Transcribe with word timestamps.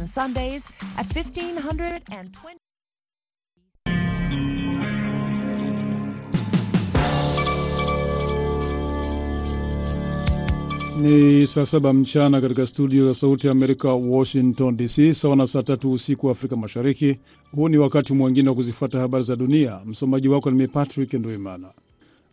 and 0.00 0.08
Sundays 0.08 0.64
at 0.96 1.06
1520. 1.06 2.56
Ni 11.00 11.46
saa 11.46 11.66
saba 11.66 11.92
mchana 11.92 12.40
katika 12.40 12.66
studio 12.66 13.06
za 13.06 13.14
Sauti 13.14 13.46
ya 13.46 13.50
Amerika, 13.50 13.92
Washington 13.92 14.76
DC, 14.76 15.14
sawa 15.14 15.36
na 15.36 15.46
saa 15.46 15.62
tatu 15.62 15.92
usiku 15.92 16.26
wa 16.26 16.32
Afrika 16.32 16.56
Mashariki. 16.56 17.18
Huu 17.52 17.68
ni 17.68 17.78
wakati 17.78 18.12
mwingine 18.14 18.48
wa 18.48 18.54
kuzifuata 18.54 18.98
habari 19.00 19.24
za 19.24 19.36
dunia. 19.36 19.80
Msomaji 19.86 20.28
wako 20.28 20.50
ni 20.50 20.56
mimi 20.56 20.68
Patrick 20.68 21.12
Nduimana. 21.14 21.68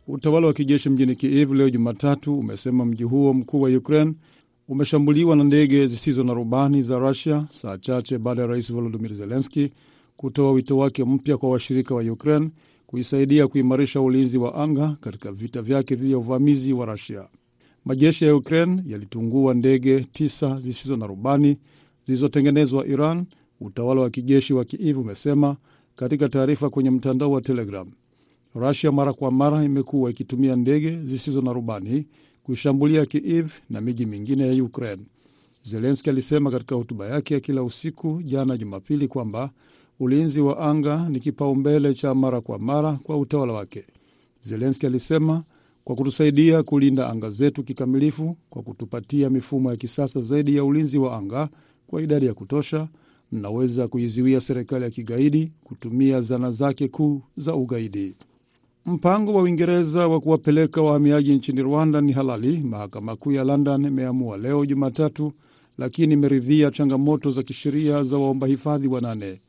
Utawala 0.08 0.48
wa 0.48 0.54
kijeshi 0.54 0.90
mjini 0.90 1.16
Kiev 1.16 1.52
leo 1.54 1.70
Jumatatu 1.70 2.40
umesema 2.40 2.86
mji 2.86 3.04
huo 3.04 3.34
mkuu 3.34 3.62
wa 3.62 3.70
Ukraine 3.70 4.14
umeshambuliwa 4.68 5.36
na 5.36 5.44
ndege 5.44 5.88
zisizo 5.88 6.24
na 6.24 6.34
rubani 6.34 6.82
za 6.82 6.98
Rusia, 6.98 7.46
saa 7.50 7.78
chache 7.78 8.18
baada 8.18 8.42
ya 8.42 8.48
rais 8.48 8.74
Volodimir 8.74 9.14
Zelenski 9.14 9.72
kutoa 10.18 10.52
wito 10.52 10.78
wake 10.78 11.04
mpya 11.04 11.38
kwa 11.38 11.50
washirika 11.50 11.96
wa 11.96 12.02
Ukraine 12.04 12.50
kuisaidia 12.88 13.48
kuimarisha 13.48 14.02
ulinzi 14.02 14.38
wa 14.38 14.56
anga 14.56 14.98
katika 15.02 15.32
vita 15.32 15.62
vyake 15.62 15.96
dhidi 15.96 16.12
ya 16.12 16.18
uvamizi 16.18 16.74
wa 16.74 16.86
Rusia. 16.86 17.28
Majeshi 17.86 18.26
ya 18.26 18.36
Ukraine 18.36 18.84
yalitungua 18.88 19.54
ndege 19.54 20.00
tisa 20.14 20.60
zisizo 20.60 20.98
na 20.98 21.08
rubani 21.08 21.58
zilizotengenezwa 22.06 22.88
Iran, 22.88 23.26
utawala 23.62 24.02
wa 24.02 24.10
kijeshi 24.10 24.54
wa 24.54 24.66
Kiev 24.66 24.98
umesema 25.00 25.58
katika 25.96 26.30
taarifa 26.30 26.70
kwenye 26.70 26.90
mtandao 26.90 27.32
wa 27.32 27.42
Telegram. 27.42 27.92
Rusia 28.56 28.92
mara 28.92 29.14
kwa 29.14 29.32
mara 29.32 29.64
imekuwa 29.64 30.12
ikitumia 30.12 30.56
ndege 30.56 31.00
zisizo 31.04 31.42
na 31.42 31.54
rubani 31.54 32.06
kuishambulia 32.48 33.06
Kiev 33.06 33.52
na 33.70 33.82
miji 33.82 34.06
mingine 34.06 34.48
ya 34.58 34.64
Ukraine. 34.64 35.02
Zelenski 35.64 36.10
alisema 36.10 36.52
katika 36.52 36.76
hotuba 36.76 37.08
yake 37.08 37.34
ya 37.34 37.40
kila 37.40 37.64
usiku 37.64 38.22
jana 38.24 38.58
Jumapili 38.58 39.08
kwamba 39.08 39.50
ulinzi 40.00 40.42
wa 40.42 40.60
anga 40.60 41.10
ni 41.10 41.20
kipaumbele 41.20 41.94
cha 41.94 42.14
mara 42.16 42.42
kwa 42.42 42.60
mara 42.60 43.00
kwa 43.04 43.18
utawala 43.18 43.54
wake. 43.54 43.86
Zelenski 44.42 44.86
alisema 44.86 45.44
kwa 45.84 45.96
kutusaidia 45.96 46.64
kulinda 46.64 47.10
anga 47.10 47.30
zetu 47.30 47.64
kikamilifu, 47.64 48.38
kwa 48.50 48.62
kutupatia 48.64 49.30
mifumo 49.30 49.70
ya 49.72 49.76
kisasa 49.78 50.22
zaidi 50.22 50.56
ya 50.56 50.64
ulinzi 50.64 50.98
wa 50.98 51.18
anga 51.18 51.50
kwa 51.88 52.02
idadi 52.02 52.26
ya 52.26 52.34
kutosha, 52.34 52.88
mnaweza 53.32 53.88
kuizuia 53.88 54.42
serikali 54.42 54.84
ya 54.84 54.90
kigaidi 54.90 55.52
kutumia 55.64 56.22
zana 56.22 56.52
zake 56.52 56.88
kuu 56.88 57.22
za 57.38 57.56
ugaidi. 57.56 58.16
Mpango 58.88 59.34
wa 59.34 59.42
Uingereza 59.42 60.08
wa 60.08 60.20
kuwapeleka 60.20 60.82
wahamiaji 60.82 61.36
nchini 61.36 61.62
Rwanda 61.62 62.02
ni 62.02 62.12
halali, 62.12 62.58
mahakama 62.58 63.16
kuu 63.16 63.32
ya 63.32 63.44
London 63.44 63.86
imeamua 63.86 64.38
leo 64.38 64.66
Jumatatu, 64.66 65.32
lakini 65.78 66.14
imeridhia 66.14 66.72
changamoto 66.72 67.30
za 67.30 67.44
kisheria 67.44 68.04
za 68.04 68.18
waomba 68.18 68.48
hifadhi 68.48 68.88
wanane. 68.88 69.42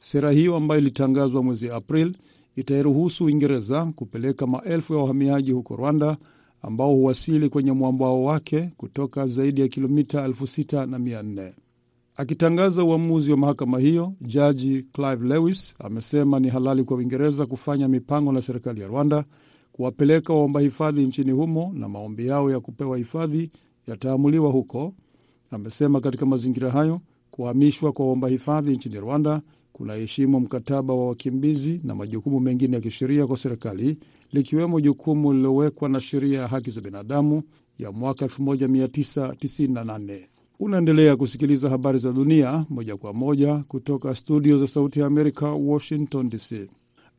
Sera 0.00 0.30
hiyo 0.30 0.56
ambayo 0.56 0.80
ilitangazwa 0.80 1.42
mwezi 1.42 1.70
Aprili 1.70 2.16
itairuhusu 2.56 3.24
Uingereza 3.24 3.84
kupeleka 3.96 4.46
maelfu 4.46 4.94
ya 4.94 5.00
wahamiaji 5.00 5.52
huko 5.52 5.76
Rwanda 5.76 6.16
ambao 6.62 6.92
huwasili 6.92 7.48
kwenye 7.48 7.72
mwambao 7.72 8.24
wake 8.24 8.70
kutoka 8.76 9.26
zaidi 9.26 9.60
ya 9.60 9.68
kilomita 9.68 10.24
elfu 10.24 10.46
sita 10.46 10.86
na 10.86 10.98
mia 10.98 11.22
nne. 11.22 11.52
Akitangaza 12.16 12.84
uamuzi 12.84 13.30
wa 13.30 13.36
mahakama 13.36 13.78
hiyo, 13.78 14.12
jaji 14.20 14.82
Clive 14.92 15.28
Lewis 15.28 15.74
amesema 15.78 16.40
ni 16.40 16.48
halali 16.48 16.84
kwa 16.84 16.96
Uingereza 16.96 17.46
kufanya 17.46 17.88
mipango 17.88 18.32
na 18.32 18.42
serikali 18.42 18.80
ya 18.80 18.86
Rwanda 18.88 19.24
kuwapeleka 19.72 20.32
waomba 20.32 20.60
hifadhi 20.60 21.06
nchini 21.06 21.30
humo 21.32 21.72
na 21.74 21.88
maombi 21.88 22.26
yao 22.26 22.50
ya 22.50 22.60
kupewa 22.60 22.98
hifadhi 22.98 23.50
yataamuliwa 23.86 24.50
huko. 24.50 24.94
Amesema 25.50 26.00
katika 26.00 26.26
mazingira 26.26 26.70
hayo, 26.70 27.00
kuhamishwa 27.30 27.92
kwa 27.92 28.06
waomba 28.06 28.28
hifadhi 28.28 28.70
nchini 28.72 29.00
Rwanda 29.00 29.42
kunaheshimu 29.72 30.40
mkataba 30.40 30.94
wa 30.94 31.08
wakimbizi 31.08 31.80
na 31.84 31.94
majukumu 31.94 32.40
mengine 32.40 32.76
ya 32.76 32.80
kisheria 32.82 33.26
kwa 33.26 33.36
serikali, 33.36 33.98
likiwemo 34.32 34.80
jukumu 34.80 35.32
lililowekwa 35.32 35.88
na 35.88 36.00
sheria 36.00 36.40
ya 36.40 36.48
haki 36.48 36.70
za 36.70 36.80
binadamu 36.80 37.42
ya 37.78 37.92
mwaka 37.92 38.24
1998. 38.26 40.33
Unaendelea 40.60 41.16
kusikiliza 41.16 41.70
habari 41.70 41.98
za 41.98 42.12
dunia 42.12 42.66
moja 42.70 42.96
kwa 42.96 43.12
moja 43.12 43.64
kutoka 43.68 44.14
studio 44.14 44.58
za 44.58 44.66
Sauti 44.68 45.00
ya 45.00 45.06
Amerika, 45.06 45.48
Washington 45.50 46.28
DC. 46.28 46.68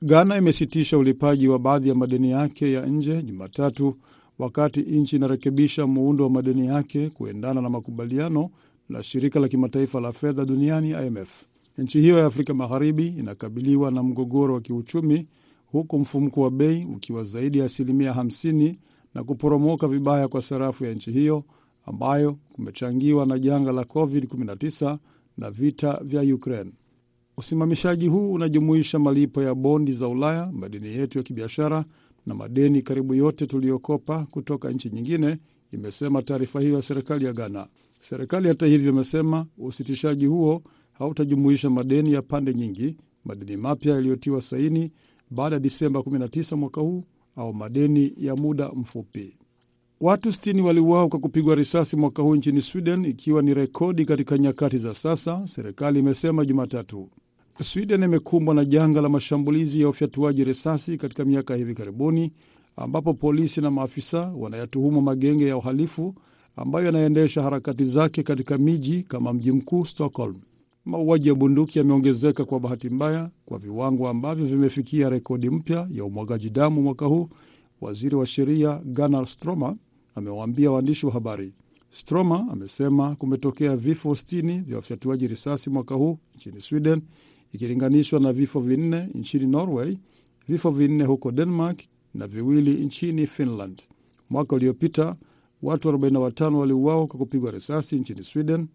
Ghana 0.02 0.38
imesitisha 0.38 0.98
ulipaji 0.98 1.48
wa 1.48 1.60
baadhi 1.60 1.90
ya 1.90 1.96
madeni 1.96 2.32
yake 2.32 2.72
ya 2.72 2.86
nje 2.86 3.22
Jumatatu, 3.24 3.96
wakati 4.40 4.80
nchi 4.82 5.16
inarekebisha 5.16 5.88
muundo 5.88 6.24
wa 6.24 6.30
madeni 6.30 6.68
yake 6.68 7.10
kuendana 7.10 7.62
na 7.62 7.70
makubaliano 7.70 8.50
la 8.90 9.04
shirika 9.04 9.40
la 9.40 9.48
kimataifa 9.48 10.00
la 10.00 10.12
fedha 10.12 10.46
duniani 10.46 10.90
IMF. 11.08 11.30
Nchi 11.78 12.02
hiyo 12.02 12.18
ya 12.20 12.26
Afrika 12.26 12.54
Magharibi 12.54 13.08
inakabiliwa 13.08 13.92
na 13.92 14.04
mgogoro 14.04 14.54
wa 14.54 14.62
kiuchumi 14.62 15.28
huku 15.66 16.00
mfumuko 16.00 16.42
wa 16.42 16.52
bei 16.52 16.86
ukiwa 16.96 17.24
zaidi 17.24 17.58
ya 17.60 17.66
asilimia 17.66 18.12
50 18.14 18.76
na 19.14 19.24
kuporomoka 19.24 19.88
vibaya 19.88 20.28
kwa 20.28 20.42
sarafu 20.42 20.86
ya 20.86 20.94
nchi 20.94 21.12
hiyo 21.12 21.44
ambayo 21.86 22.38
kumechangiwa 22.54 23.26
na 23.26 23.40
janga 23.40 23.72
la 23.72 23.82
COVID-19 23.82 24.98
na 25.38 25.52
vita 25.52 26.00
vya 26.04 26.36
Ukraine. 26.36 26.72
Usimamishaji 27.38 28.08
huu 28.08 28.34
unajumuisha 28.34 29.00
malipo 29.00 29.44
ya 29.44 29.56
bondi 29.56 29.94
za 29.94 30.08
Ulaya, 30.08 30.52
madeni 30.52 30.88
yetu 30.88 31.18
ya 31.18 31.24
kibiashara 31.24 31.86
na 32.26 32.34
madeni 32.36 32.82
karibu 32.82 33.14
yote 33.14 33.48
tuliyokopa 33.48 34.26
kutoka 34.32 34.70
nchi 34.70 34.90
nyingine, 34.90 35.38
imesema 35.74 36.22
taarifa 36.22 36.62
hiyo 36.62 36.76
ya 36.76 36.82
serikali 36.82 37.26
ya 37.26 37.34
Ghana. 37.34 37.68
Serikali 38.00 38.48
hata 38.48 38.66
hivyo 38.66 38.92
imesema 38.92 39.46
usitishaji 39.58 40.26
huo 40.26 40.62
hautajumuisha 40.94 41.70
madeni 41.70 42.14
ya 42.14 42.22
pande 42.22 42.54
nyingi, 42.54 42.98
madeni 43.26 43.58
mapya 43.58 43.96
yaliyotiwa 43.96 44.42
saini 44.42 44.92
baada 45.32 45.56
ya 45.56 45.60
Disemba 45.60 46.00
19 46.00 46.56
mwaka 46.56 46.82
huu 46.82 47.04
au 47.36 47.54
madeni 47.54 48.14
ya 48.18 48.36
muda 48.36 48.70
mfupi. 48.70 49.38
Watu 50.02 50.30
60 50.30 50.62
waliuawa 50.62 51.08
kwa 51.10 51.20
kupigwa 51.20 51.56
risasi 51.56 51.96
mwaka 51.96 52.22
huu 52.24 52.36
nchini 52.36 52.62
Sweden, 52.62 53.06
ikiwa 53.06 53.42
ni 53.42 53.54
rekodi 53.54 54.06
katika 54.06 54.38
nyakati 54.38 54.78
za 54.78 54.94
sasa, 54.94 55.48
serikali 55.48 56.00
imesema 56.00 56.46
Jumatatu. 56.46 57.10
Sweden 57.64 58.04
imekumbwa 58.04 58.56
na 58.56 58.66
janga 58.66 59.02
la 59.02 59.10
mashambulizi 59.10 59.82
ya 59.82 59.90
ufyatuaji 59.90 60.44
risasi 60.44 60.98
katika 60.98 61.26
miaka 61.26 61.56
hivi 61.56 61.74
karibuni, 61.76 62.32
ambapo 62.76 63.14
polisi 63.14 63.62
na 63.62 63.72
maafisa 63.72 64.22
wanayatuhumu 64.38 65.02
magenge 65.02 65.48
ya 65.48 65.58
uhalifu 65.58 66.16
ambayo 66.56 66.86
yanaendesha 66.86 67.42
harakati 67.44 67.86
zake 67.86 68.24
katika 68.24 68.58
miji 68.58 69.04
kama 69.04 69.34
mji 69.34 69.52
mkuu 69.52 69.86
Stockholm. 69.86 70.36
Mauaji 70.86 71.28
ya 71.30 71.36
bunduki 71.36 71.80
yameongezeka 71.80 72.46
kwa 72.46 72.60
bahati 72.60 72.90
mbaya 72.90 73.30
kwa 73.46 73.58
viwango 73.60 74.08
ambavyo 74.10 74.46
vimefikia 74.46 75.10
rekodi 75.10 75.50
mpya 75.50 75.88
ya 75.92 76.06
umwagaji 76.06 76.50
damu 76.50 76.82
mwaka 76.82 77.06
huu, 77.06 77.30
waziri 77.82 78.16
wa 78.16 78.26
sheria 78.26 78.82
Gunnar 78.86 79.28
Stroma 79.28 79.76
amewaambia 80.16 80.72
waandishi 80.72 81.06
wa 81.06 81.12
habari. 81.12 81.54
Stroma 81.92 82.48
amesema 82.52 83.16
kumetokea 83.16 83.76
vifo 83.76 84.12
60 84.12 84.62
vya 84.64 84.76
wafyatuaji 84.76 85.28
risasi 85.28 85.70
mwaka 85.70 85.96
huu 85.96 86.18
nchini 86.36 86.62
Sweden 86.62 87.02
ikilinganishwa 87.54 88.20
na 88.20 88.34
vifo 88.34 88.60
vinne 88.60 89.10
nchini 89.14 89.46
Norway, 89.48 89.98
vifo 90.48 90.72
vinne 90.72 91.04
huko 91.04 91.32
Denmark 91.32 91.80
na 92.14 92.28
viwili 92.28 92.72
nchini 92.86 93.28
Finland. 93.28 93.82
Mwaka 94.30 94.56
uliopita 94.56 95.16
watu 95.62 95.90
45 95.90 96.54
waliuawa 96.56 97.08
kwa 97.08 97.20
kupigwa 97.20 97.52
risasi 97.52 97.96
nchini 97.96 98.24
Sweden, 98.24 98.68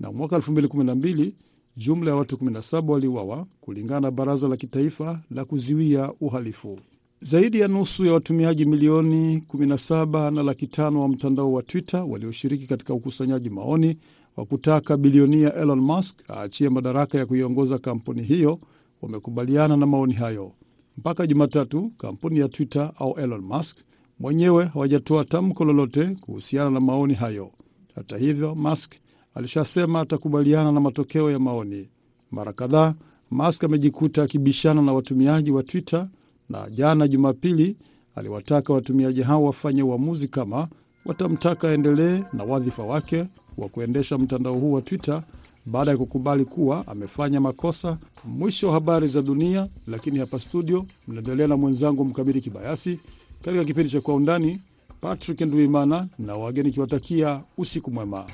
na 0.00 0.12
mwaka 0.12 0.36
2012 0.36 1.32
jumla 1.76 2.10
ya 2.10 2.16
watu 2.16 2.36
17 2.36 2.90
waliuawa 2.90 3.46
kulingana 3.60 4.00
na 4.00 4.10
Baraza 4.10 4.48
la 4.48 4.56
Kitaifa 4.56 5.22
la 5.30 5.44
Kuziwia 5.44 6.12
Uhalifu. 6.20 6.78
Zaidi 7.26 7.60
ya 7.60 7.68
nusu 7.68 8.04
ya 8.04 8.12
watumiaji 8.12 8.64
milioni 8.64 9.36
17 9.38 10.30
na 10.30 10.42
laki 10.42 10.66
tano 10.66 11.00
wa 11.00 11.08
mtandao 11.08 11.52
wa 11.52 11.62
Twitter 11.62 12.00
walioshiriki 12.08 12.66
katika 12.66 12.94
ukusanyaji 12.94 13.50
maoni 13.50 13.98
wa 14.36 14.44
kutaka 14.46 14.96
bilionia 14.96 15.54
Elon 15.54 15.80
Musk 15.80 16.20
aachie 16.30 16.68
madaraka 16.68 17.18
ya 17.18 17.26
kuiongoza 17.26 17.78
kampuni 17.78 18.22
hiyo 18.22 18.60
wamekubaliana 19.02 19.76
na 19.76 19.86
maoni 19.86 20.12
hayo. 20.14 20.52
Mpaka 20.98 21.26
Jumatatu, 21.26 21.92
kampuni 21.98 22.38
ya 22.38 22.48
Twitter 22.48 22.92
au 22.98 23.18
Elon 23.18 23.40
Musk 23.40 23.76
mwenyewe 24.20 24.64
hawajatoa 24.64 25.24
tamko 25.24 25.64
lolote 25.64 26.06
kuhusiana 26.20 26.70
na 26.70 26.80
maoni 26.80 27.14
hayo. 27.14 27.50
Hata 27.94 28.18
hivyo, 28.18 28.54
Musk 28.54 28.94
alishasema 29.34 30.00
atakubaliana 30.00 30.72
na 30.72 30.80
matokeo 30.80 31.30
ya 31.30 31.38
maoni. 31.38 31.88
Mara 32.30 32.52
kadhaa 32.52 32.94
Musk 33.30 33.64
amejikuta 33.64 34.22
akibishana 34.22 34.82
na 34.82 34.92
watumiaji 34.92 35.50
wa 35.50 35.62
Twitter 35.62 36.08
na 36.50 36.70
jana 36.70 37.08
Jumapili 37.08 37.76
aliwataka 38.14 38.72
watumiaji 38.72 39.22
hao 39.22 39.44
wafanye 39.44 39.82
uamuzi 39.82 40.28
kama 40.28 40.68
watamtaka 41.04 41.68
aendelee 41.68 42.22
na 42.32 42.44
wadhifa 42.44 42.82
wake 42.82 43.24
wa 43.58 43.68
kuendesha 43.68 44.18
mtandao 44.18 44.54
huu 44.54 44.72
wa 44.72 44.82
Twitter 44.82 45.22
baada 45.66 45.90
ya 45.90 45.96
kukubali 45.96 46.44
kuwa 46.44 46.86
amefanya 46.86 47.40
makosa. 47.40 47.98
Mwisho 48.24 48.66
wa 48.68 48.74
habari 48.74 49.06
za 49.08 49.22
dunia, 49.22 49.68
lakini 49.86 50.18
hapa 50.18 50.38
studio 50.38 50.86
mnaendelea 51.08 51.46
na 51.48 51.56
mwenzangu 51.56 52.04
Mkamili 52.04 52.40
Kibayasi 52.40 52.98
katika 53.42 53.64
kipindi 53.64 53.90
cha 53.90 54.00
Kwa 54.00 54.14
Undani. 54.14 54.60
Patrick 55.00 55.40
Nduimana 55.40 56.08
na 56.18 56.36
wageni 56.36 56.70
kiwatakia 56.72 57.40
usiku 57.58 57.90
mwema. 57.90 58.24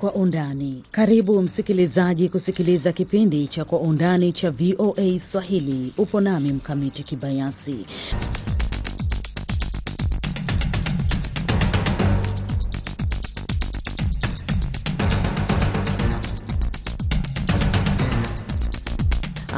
Kwa 0.00 0.12
Undani. 0.14 0.82
Karibu 0.90 1.42
msikilizaji 1.42 2.28
kusikiliza 2.28 2.92
kipindi 2.92 3.48
cha 3.48 3.64
Kwa 3.64 3.78
Undani 3.80 4.32
cha 4.32 4.50
VOA 4.50 5.18
Swahili. 5.18 5.92
Upo 5.98 6.20
nami 6.20 6.52
Mkamiti 6.52 7.02
Kibayasi. 7.02 7.86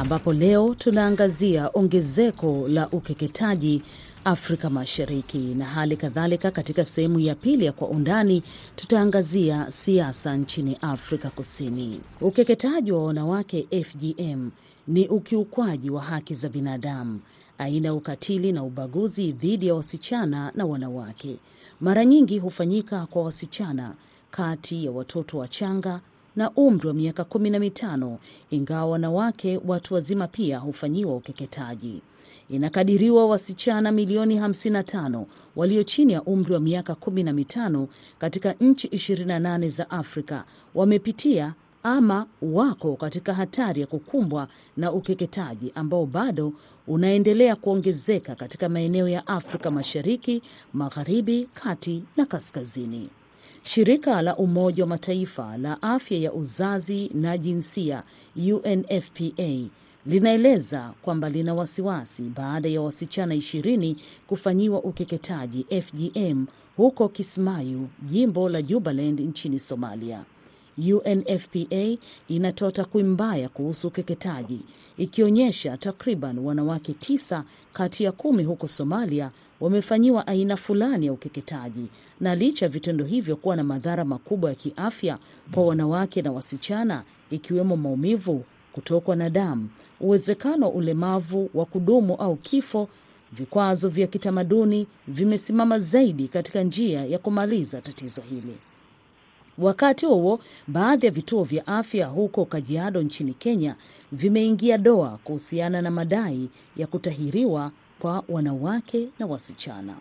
Ambapo 0.09 0.33
leo 0.33 0.75
tunaangazia 0.75 1.69
ongezeko 1.73 2.67
la 2.67 2.89
ukeketaji 2.89 3.81
Afrika 4.25 4.69
Mashariki 4.69 5.37
na 5.37 5.65
hali 5.65 5.97
kadhalika. 5.97 6.51
Katika 6.51 6.83
sehemu 6.83 7.19
ya 7.19 7.35
pili 7.35 7.65
ya 7.65 7.71
Kwa 7.71 7.87
Undani 7.87 8.43
tutaangazia 8.75 9.71
siasa 9.71 10.37
nchini 10.37 10.77
Afrika 10.81 11.29
Kusini. 11.29 12.01
Ukeketaji 12.21 12.91
wa 12.91 13.03
wanawake 13.05 13.67
FGM 13.83 14.49
ni 14.87 15.07
ukiukwaji 15.07 15.89
wa 15.89 16.01
haki 16.01 16.33
za 16.35 16.49
binadamu, 16.49 17.19
aina 17.57 17.87
ya 17.87 17.93
ukatili 17.93 18.51
na 18.51 18.63
ubaguzi 18.63 19.31
dhidi 19.31 19.67
ya 19.67 19.75
wasichana 19.75 20.51
na 20.55 20.65
wanawake. 20.65 21.37
Mara 21.81 22.05
nyingi 22.05 22.39
hufanyika 22.39 23.05
kwa 23.05 23.23
wasichana 23.23 23.93
kati 24.31 24.85
ya 24.85 24.91
watoto 24.91 25.37
wachanga 25.37 26.01
na 26.39 26.51
umri 26.51 26.87
wa 26.87 26.93
miaka 26.93 27.23
kumi 27.23 27.49
na 27.49 27.59
mitano, 27.59 28.17
ingawa 28.49 28.85
wanawake 28.91 29.59
watu 29.67 29.93
wazima 29.93 30.27
pia 30.27 30.57
hufanyiwa 30.59 31.15
ukeketaji. 31.15 32.01
Inakadiriwa 32.49 33.27
wasichana 33.27 33.91
milioni 33.91 34.39
55 34.39 35.25
walio 35.55 35.83
chini 35.83 36.13
ya 36.13 36.23
umri 36.23 36.53
wa 36.53 36.59
miaka 36.59 36.93
15 36.93 37.87
katika 38.19 38.53
nchi 38.53 38.87
28 38.87 39.69
za 39.69 39.89
Afrika 39.89 40.43
wamepitia 40.75 41.53
ama 41.83 42.25
wako 42.41 42.95
katika 42.95 43.33
hatari 43.33 43.81
ya 43.81 43.87
kukumbwa 43.87 44.47
na 44.77 44.91
ukeketaji 44.91 45.71
ambao 45.75 46.05
bado 46.05 46.53
unaendelea 46.87 47.55
kuongezeka 47.55 48.35
katika 48.35 48.69
maeneo 48.69 49.07
ya 49.09 49.27
Afrika 49.27 49.71
Mashariki, 49.71 50.41
Magharibi, 50.73 51.49
Kati 51.53 52.03
na 52.17 52.25
Kaskazini. 52.25 53.09
Shirika 53.63 54.21
la 54.21 54.35
Umoja 54.37 54.83
wa 54.83 54.87
Mataifa 54.89 55.57
la 55.57 55.81
afya 55.81 56.17
ya 56.17 56.33
uzazi 56.33 57.11
na 57.13 57.37
jinsia 57.37 58.03
UNFPA 58.53 59.69
linaeleza 60.05 60.93
kwamba 61.01 61.29
lina 61.29 61.53
wasiwasi 61.53 62.21
baada 62.21 62.69
ya 62.69 62.81
wasichana 62.81 63.35
ishirini 63.35 63.97
kufanyiwa 64.27 64.83
ukeketaji 64.83 65.65
FGM 65.81 66.45
huko 66.77 67.09
Kismayu, 67.09 67.87
jimbo 68.01 68.49
la 68.49 68.61
Jubaland 68.61 69.19
nchini 69.19 69.59
Somalia. 69.59 70.23
UNFPA 70.77 71.97
inatoa 72.27 72.71
takwimu 72.71 73.09
mbaya 73.09 73.49
kuhusu 73.49 73.87
ukeketaji 73.87 74.59
ikionyesha 74.97 75.77
takriban 75.77 76.39
wanawake 76.39 76.93
tisa 76.93 77.43
kati 77.73 78.03
ya 78.03 78.11
kumi 78.11 78.43
huko 78.43 78.67
Somalia 78.67 79.31
wamefanyiwa 79.61 80.27
aina 80.27 80.57
fulani 80.57 81.05
ya 81.05 81.13
ukeketaji, 81.13 81.85
na 82.19 82.35
licha 82.35 82.65
ya 82.65 82.69
vitendo 82.69 83.05
hivyo 83.05 83.35
kuwa 83.35 83.55
na 83.55 83.63
madhara 83.63 84.05
makubwa 84.05 84.49
ya 84.49 84.55
kiafya 84.55 85.17
kwa 85.51 85.65
wanawake 85.65 86.21
na 86.21 86.31
wasichana, 86.31 87.03
ikiwemo 87.31 87.77
maumivu, 87.77 88.43
kutokwa 88.73 89.15
na 89.15 89.29
damu, 89.29 89.69
uwezekano 89.99 90.65
wa 90.65 90.71
ulemavu 90.73 91.49
wa 91.53 91.65
kudumu 91.65 92.15
au 92.15 92.35
kifo, 92.35 92.89
vikwazo 93.31 93.89
vya 93.89 94.07
kitamaduni 94.07 94.87
vimesimama 95.07 95.79
zaidi 95.79 96.27
katika 96.27 96.63
njia 96.63 97.05
ya 97.05 97.19
kumaliza 97.19 97.81
tatizo 97.81 98.21
hili. 98.21 98.55
Wakati 99.57 100.05
huo 100.05 100.39
baadhi 100.67 101.05
ya 101.05 101.11
vituo 101.11 101.43
vya 101.43 101.67
afya 101.67 102.07
huko 102.07 102.45
Kajiado 102.45 103.01
nchini 103.01 103.33
Kenya 103.33 103.75
vimeingia 104.11 104.77
doa 104.77 105.19
kuhusiana 105.23 105.81
na 105.81 105.91
madai 105.91 106.49
ya 106.77 106.87
kutahiriwa 106.87 107.71
kwa 107.99 108.23
wanawake 108.29 109.07
na 109.19 109.25
wasichana. 109.25 109.93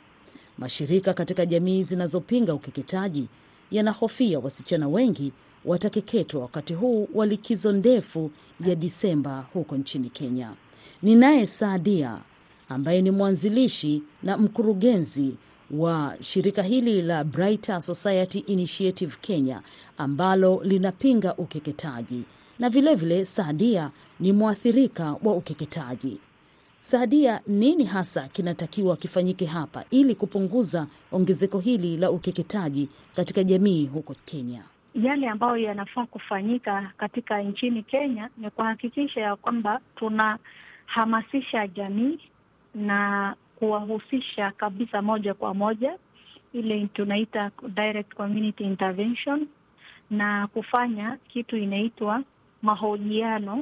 Mashirika 0.58 1.14
katika 1.14 1.46
jamii 1.46 1.82
zinazopinga 1.82 2.54
ukeketaji 2.54 3.28
yanahofia 3.70 4.38
wasichana 4.38 4.88
wengi 4.88 5.32
watakeketwa 5.64 6.40
wakati 6.40 6.74
huu 6.74 7.08
wa 7.14 7.26
likizo 7.26 7.72
ndefu 7.72 8.30
ya 8.66 8.74
Disemba 8.74 9.44
huko 9.52 9.76
nchini 9.76 10.10
Kenya. 10.10 10.52
Ni 11.02 11.14
naye 11.14 11.46
Saadia 11.46 12.18
ambaye 12.68 13.02
ni 13.02 13.10
mwanzilishi 13.10 14.02
na 14.22 14.36
mkurugenzi 14.36 15.34
wa 15.70 16.16
shirika 16.20 16.62
hili 16.62 17.02
la 17.02 17.24
Brighter 17.24 17.82
Society 17.82 18.38
Initiative 18.38 19.16
Kenya 19.20 19.62
ambalo 19.98 20.60
linapinga 20.64 21.34
ukeketaji 21.36 22.22
na 22.58 22.68
vilevile 22.70 23.14
vile 23.14 23.24
Saadia 23.24 23.90
ni 24.20 24.32
mwathirika 24.32 25.16
wa 25.22 25.32
ukeketaji. 25.34 26.18
Saadia, 26.88 27.40
nini 27.46 27.84
hasa 27.84 28.28
kinatakiwa 28.28 28.96
kifanyike 28.96 29.46
hapa 29.46 29.84
ili 29.90 30.14
kupunguza 30.14 30.86
ongezeko 31.12 31.58
hili 31.58 31.96
la 31.96 32.10
ukeketaji 32.10 32.88
katika 33.16 33.44
jamii 33.44 33.86
huko 33.86 34.14
Kenya? 34.24 34.62
Yale 34.94 35.28
ambayo 35.28 35.56
yanafaa 35.56 36.06
kufanyika 36.06 36.90
katika 36.96 37.42
nchini 37.42 37.82
Kenya 37.82 38.30
ni 38.38 38.50
kuhakikisha 38.50 39.20
ya 39.20 39.36
kwamba 39.36 39.80
tunahamasisha 39.96 41.66
jamii 41.66 42.18
na 42.74 43.34
kuwahusisha 43.56 44.50
kabisa 44.50 45.02
moja 45.02 45.34
kwa 45.34 45.54
moja, 45.54 45.98
ile 46.52 46.86
tunaita 46.86 47.50
direct 47.74 48.14
community 48.14 48.64
intervention, 48.64 49.46
na 50.10 50.46
kufanya 50.46 51.18
kitu 51.28 51.56
inaitwa 51.56 52.22
mahojiano 52.62 53.54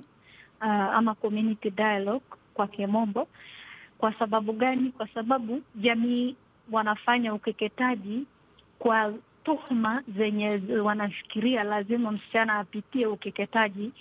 uh, 0.61 0.67
ama 0.69 1.15
community 1.15 1.71
dialogue 1.71 2.27
kwa 2.57 2.67
kimombo. 2.67 3.29
Kwa 3.99 4.15
sababu 4.19 4.53
gani? 4.53 4.91
Kwa 4.91 5.09
sababu 5.09 5.63
jamii 5.75 6.37
wanafanya 6.73 7.35
ukeketaji 7.35 8.27
kwa 8.79 9.15
tuhuma 9.45 10.03
zenye 10.17 10.61
wanafikiria 10.83 11.65
lazima 11.65 12.11
msichana 12.13 12.55
apitie 12.55 13.07
ukeketaji 13.07 13.93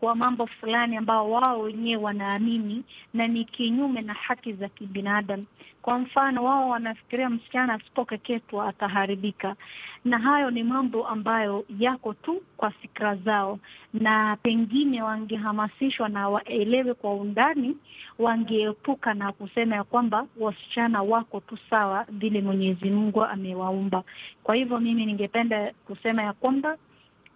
kwa 0.00 0.14
mambo 0.14 0.46
fulani 0.46 0.96
ambao 0.96 1.30
wao 1.30 1.60
wenyewe 1.60 2.02
wanaamini 2.02 2.84
na 3.14 3.26
ni 3.26 3.44
kinyume 3.44 4.02
na 4.02 4.12
haki 4.14 4.52
za 4.52 4.68
kibinadamu. 4.68 5.46
Kwa 5.82 5.98
mfano, 5.98 6.44
wao 6.44 6.68
wanafikiria 6.68 7.30
msichana 7.30 7.74
asipokeketwa 7.74 8.68
ataharibika, 8.68 9.56
na 10.04 10.18
hayo 10.18 10.50
ni 10.50 10.62
mambo 10.62 11.06
ambayo 11.06 11.64
yako 11.78 12.14
tu 12.14 12.42
kwa 12.56 12.70
fikra 12.70 13.16
zao, 13.16 13.58
na 13.94 14.36
pengine 14.42 15.02
wangehamasishwa 15.02 16.08
na 16.08 16.28
waelewe 16.28 16.94
kwa 16.94 17.14
undani, 17.14 17.76
wangeepuka 18.18 19.14
na 19.14 19.32
kusema 19.32 19.76
ya 19.76 19.84
kwamba 19.84 20.26
wasichana 20.40 21.02
wako 21.02 21.40
tu 21.40 21.58
sawa 21.70 22.06
vile 22.08 22.40
Mwenyezi 22.40 22.90
Mungu 22.90 23.24
amewaumba. 23.24 24.02
Kwa 24.42 24.54
hivyo 24.54 24.80
mimi 24.80 25.06
ningependa 25.06 25.72
kusema 25.86 26.22
ya 26.22 26.32
kwamba 26.32 26.76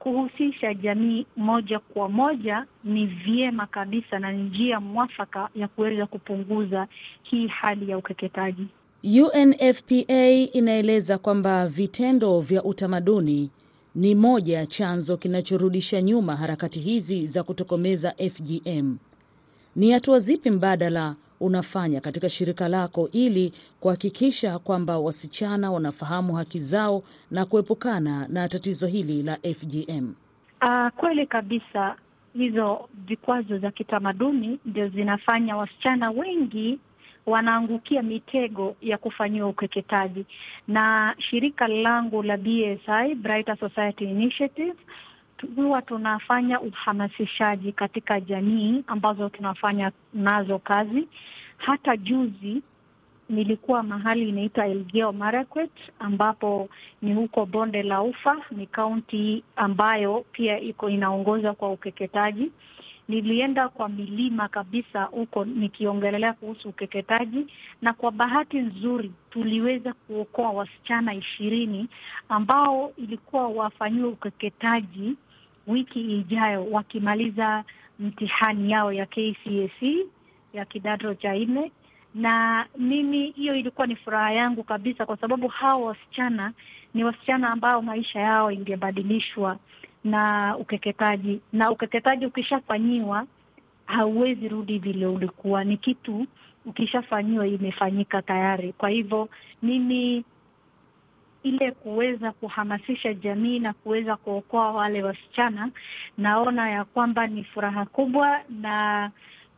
kuhusisha 0.03 0.75
jamii 0.75 1.27
moja 1.37 1.79
kwa 1.79 2.09
moja 2.09 2.67
ni 2.85 3.07
vyema 3.07 3.67
kabisa 3.67 4.19
na 4.19 4.33
ni 4.33 4.43
njia 4.43 4.81
mwafaka 4.81 5.49
ya 5.55 5.69
kuweza 5.69 6.07
kupunguza 6.07 6.87
hii 7.23 7.47
hali 7.47 7.91
ya 7.91 7.99
ukeketaji. 7.99 8.67
UNFPA 9.05 10.29
inaeleza 10.53 11.19
kwamba 11.19 11.69
vitendo 11.69 12.41
vya 12.41 12.65
utamaduni 12.65 13.51
ni 13.95 14.15
moja 14.15 14.59
ya 14.59 14.67
chanzo 14.67 15.17
kinachorudisha 15.17 16.03
nyuma 16.03 16.37
harakati 16.37 16.81
hizi 16.81 17.27
za 17.27 17.43
kutokomeza 17.43 18.15
FGM. 18.31 18.97
Ni 19.77 19.91
hatua 19.91 20.19
zipi 20.19 20.51
mbadala 20.51 21.17
unafanya 21.43 22.01
katika 22.01 22.29
shirika 22.29 22.69
lako 22.69 23.09
ili 23.13 23.53
kuhakikisha 23.81 24.59
kwamba 24.59 24.99
wasichana 24.99 25.73
wanafahamu 25.73 26.33
haki 26.35 26.61
zao 26.61 27.03
na 27.31 27.45
kuepukana 27.47 28.29
na 28.29 28.49
tatizo 28.49 28.87
hili 28.87 29.23
la 29.23 29.37
FGM? 29.37 30.15
Uh, 30.63 30.89
kweli 30.97 31.27
kabisa, 31.27 31.97
hizo 32.35 32.89
vikwazo 33.07 33.59
za 33.59 33.71
kitamaduni 33.71 34.59
ndio 34.67 34.89
zinafanya 34.89 35.57
wasichana 35.57 36.11
wengi 36.11 36.79
wanaangukia 37.27 38.03
mitego 38.03 38.77
ya 38.83 38.99
kufanyiwa 38.99 39.49
ukeketaji, 39.49 40.27
na 40.69 41.15
shirika 41.19 41.69
langu 41.69 42.23
la 42.23 42.37
BSI, 42.37 43.15
Brighter 43.15 43.57
Society 43.59 44.05
Initiative 44.05 44.75
huwa 45.57 45.83
tunafanya 45.83 46.61
uhamasishaji 46.61 47.73
katika 47.73 48.21
jamii 48.21 48.85
ambazo 48.87 49.29
tunafanya 49.29 49.93
nazo 50.15 50.59
kazi. 50.59 51.09
Hata 51.57 51.97
juzi 51.97 52.63
nilikuwa 53.29 53.83
mahali 53.83 54.29
inaitwa 54.29 54.67
Elgeyo 54.67 55.13
Marakwet, 55.13 55.71
ambapo 55.99 56.69
ni 57.03 57.15
huko 57.15 57.47
bonde 57.47 57.83
la 57.83 58.03
Ufa, 58.03 58.37
ni 58.51 58.67
kaunti 58.67 59.45
ambayo 59.57 60.25
pia 60.33 60.61
iko 60.61 60.89
inaongoza 60.91 61.53
kwa 61.55 61.73
ukeketaji, 61.73 62.53
nilienda 63.09 63.69
kwa 63.69 63.89
milima 63.89 64.49
kabisa 64.49 65.03
huko 65.03 65.45
nikiongelelea 65.45 66.33
kuhusu 66.33 66.69
ukeketaji, 66.69 67.47
na 67.83 67.93
kwa 67.93 68.11
bahati 68.11 68.59
nzuri 68.59 69.13
tuliweza 69.31 69.93
kuokoa 69.93 70.51
wasichana 70.51 71.15
ishirini 71.15 71.89
ambao 72.29 72.93
ilikuwa 72.97 73.49
wafanyiwe 73.49 74.09
ukeketaji 74.09 75.17
wiki 75.67 76.01
ijayo 76.01 76.67
wakimaliza 76.71 77.65
mtihani 77.99 78.71
yao 78.71 78.93
ya 78.93 79.07
KCSE 79.07 80.07
ya 80.53 80.65
kidato 80.65 81.15
cha 81.15 81.35
nne 81.35 81.73
na 82.15 82.67
mimi 82.79 83.31
hiyo 83.31 83.55
ilikuwa 83.55 83.87
ni 83.87 83.97
furaha 83.97 84.33
yangu 84.33 84.63
kabisa, 84.65 85.07
kwa 85.07 85.17
sababu 85.17 85.49
hao 85.49 85.83
wasichana 85.83 86.53
ni 86.95 87.05
wasichana 87.05 87.51
ambao 87.51 87.83
maisha 87.83 88.21
yao 88.21 88.51
ingebadilishwa 88.51 89.59
na 90.05 90.57
ukeketaji, 90.59 91.41
na 91.53 91.71
ukeketaji 91.71 92.27
ukishafanyiwa 92.27 93.27
hauwezi 93.87 94.49
rudi 94.49 94.79
vile 94.79 95.07
ulikuwa. 95.07 95.65
Ni 95.65 95.77
kitu 95.77 96.27
ukishafanyiwa 96.67 97.47
imefanyika 97.47 98.23
tayari. 98.23 98.73
Kwa 98.73 98.89
hivyo 98.89 99.29
mimi 99.63 100.25
ile 101.43 101.71
kuweza 101.73 102.33
kuhamasisha 102.33 103.15
jamii 103.15 103.59
na 103.59 103.73
kuweza 103.73 104.17
kuokoa 104.17 104.73
wale 104.73 105.03
wasichana, 105.03 105.71
naona 106.19 106.71
ya 106.71 106.85
kwamba 106.85 107.27
ni 107.27 107.45
furaha 107.45 107.85
kubwa, 107.87 108.41
na 108.51 109.11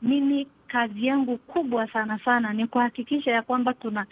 mimi 0.03 0.47
kazi 0.69 1.07
yangu 1.07 1.39
kubwa 1.39 1.89
sana 1.89 2.19
sana 2.25 2.53
ni 2.53 2.67
kuhakikisha 2.67 3.31
ya 3.31 3.43
kwamba 3.43 3.75
tuna 3.75 4.07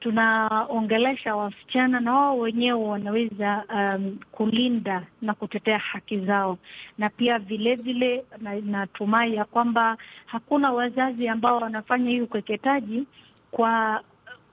tunaongelesha 0.00 1.36
wasichana 1.36 2.00
na 2.00 2.14
wao 2.14 2.38
wenyewe 2.38 2.84
wanaweza 2.88 3.64
um, 3.74 4.18
kulinda 4.32 5.02
na 5.22 5.34
kutetea 5.34 5.78
haki 5.78 6.18
zao, 6.20 6.58
na 6.98 7.10
pia 7.10 7.38
vilevile 7.38 8.24
vile 8.40 8.60
natumai 8.62 9.30
na 9.30 9.36
ya 9.36 9.44
kwamba 9.44 9.96
hakuna 10.26 10.72
wazazi 10.72 11.28
ambao 11.28 11.58
wanafanya 11.60 12.10
hii 12.10 12.20
ukeketaji 12.20 13.06
kwa 13.50 14.02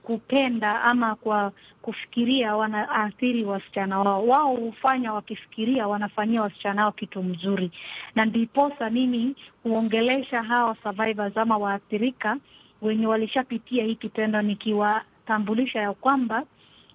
kupenda 0.06 0.82
ama 0.82 1.14
kwa 1.14 1.52
kufikiria 1.82 2.56
wanaathiri 2.56 3.44
wasichana 3.44 3.98
wao. 3.98 4.26
Wao 4.26 4.56
hufanya 4.56 5.12
wakifikiria 5.12 5.88
wanafanyia 5.88 6.42
wasichana 6.42 6.82
wao 6.82 6.92
kitu 6.92 7.22
mzuri, 7.22 7.70
na 8.14 8.24
ndiposa 8.24 8.90
mimi 8.90 9.36
huongelesha 9.62 10.42
hawa 10.42 10.76
survivors 10.82 11.36
ama 11.36 11.58
waathirika 11.58 12.36
wenye 12.82 13.06
walishapitia 13.06 13.84
hii 13.84 13.94
kitendo, 13.94 14.42
nikiwatambulisha 14.42 15.80
ya 15.80 15.92
kwamba 15.92 16.42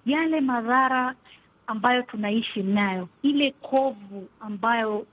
yale 0.06 0.40
madhara 0.40 1.14
ambayo 1.66 2.02
tunaishi 2.02 2.62
nayo, 2.62 3.08
ile 3.22 3.50
kovu 3.50 4.28
ambayo 4.40 5.06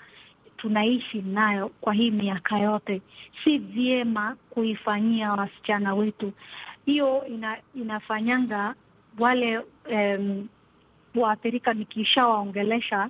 tunaishi 0.57 1.21
nayo 1.21 1.69
kwa 1.81 1.93
hii 1.93 2.11
miaka 2.11 2.59
yote, 2.59 3.01
si 3.43 3.57
vyema 3.57 4.35
kuifanyia 4.49 5.31
wasichana 5.33 5.95
wetu 5.95 6.33
hiyo 6.85 7.25
ina, 7.27 7.57
inafanyanga 7.75 8.75
wale 9.19 9.59
um, 9.91 10.47
waathirika 11.15 11.73
nikishawaongelesha 11.73 13.09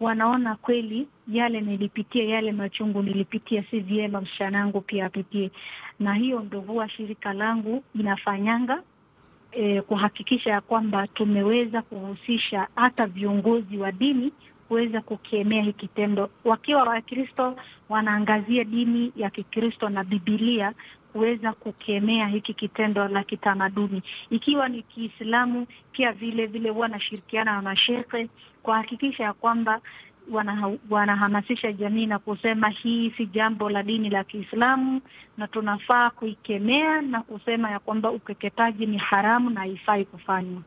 wanaona 0.00 0.56
kweli 0.56 1.08
yale 1.28 1.60
nilipitia, 1.60 2.24
yale 2.24 2.52
machungu 2.52 3.02
nilipitia, 3.02 3.64
si 3.70 3.80
vyema 3.80 4.20
msichana 4.20 4.58
yangu 4.58 4.80
pia 4.80 5.06
apitie. 5.06 5.50
Na 6.00 6.14
hiyo 6.14 6.40
ndo 6.40 6.60
huwa 6.60 6.88
shirika 6.88 7.32
langu 7.32 7.84
inafanyanga 7.94 8.82
eh, 9.52 9.82
kuhakikisha 9.82 10.50
ya 10.50 10.60
kwamba 10.60 11.06
tumeweza 11.06 11.82
kuhusisha 11.82 12.68
hata 12.74 13.06
viongozi 13.06 13.78
wa 13.78 13.92
dini 13.92 14.32
kuweza 14.68 15.00
kukemea 15.00 15.62
hii 15.62 15.72
kitendo. 15.72 16.30
Wakiwa 16.44 16.82
Wakristo 16.82 17.56
wanaangazia 17.88 18.64
dini 18.64 19.12
ya 19.16 19.30
Kikristo 19.30 19.88
na 19.88 20.04
Bibilia 20.04 20.72
kuweza 21.12 21.52
kukemea 21.52 22.26
hiki 22.26 22.54
kitendo 22.54 23.08
la 23.08 23.24
kitamaduni. 23.24 24.02
Ikiwa 24.30 24.68
ni 24.68 24.82
Kiislamu 24.82 25.66
pia 25.92 26.12
vile 26.12 26.46
vile 26.46 26.70
huwa 26.70 26.88
nashirikiana 26.88 27.52
na 27.52 27.62
mashehe 27.62 28.28
kuhakikisha 28.62 29.24
ya 29.24 29.32
kwamba 29.32 29.80
wana, 30.30 30.76
wanahamasisha 30.90 31.72
jamii 31.72 32.06
na 32.06 32.18
kusema 32.18 32.68
hii 32.68 33.10
si 33.10 33.26
jambo 33.26 33.70
la 33.70 33.82
dini 33.82 34.10
la 34.10 34.24
Kiislamu 34.24 35.00
na 35.36 35.48
tunafaa 35.48 36.10
kuikemea 36.10 37.02
na 37.02 37.22
kusema 37.22 37.70
ya 37.70 37.78
kwamba 37.78 38.10
ukeketaji 38.10 38.86
ni 38.86 38.98
haramu 38.98 39.50
na 39.50 39.60
haifai 39.60 40.04
kufanywa. 40.04 40.62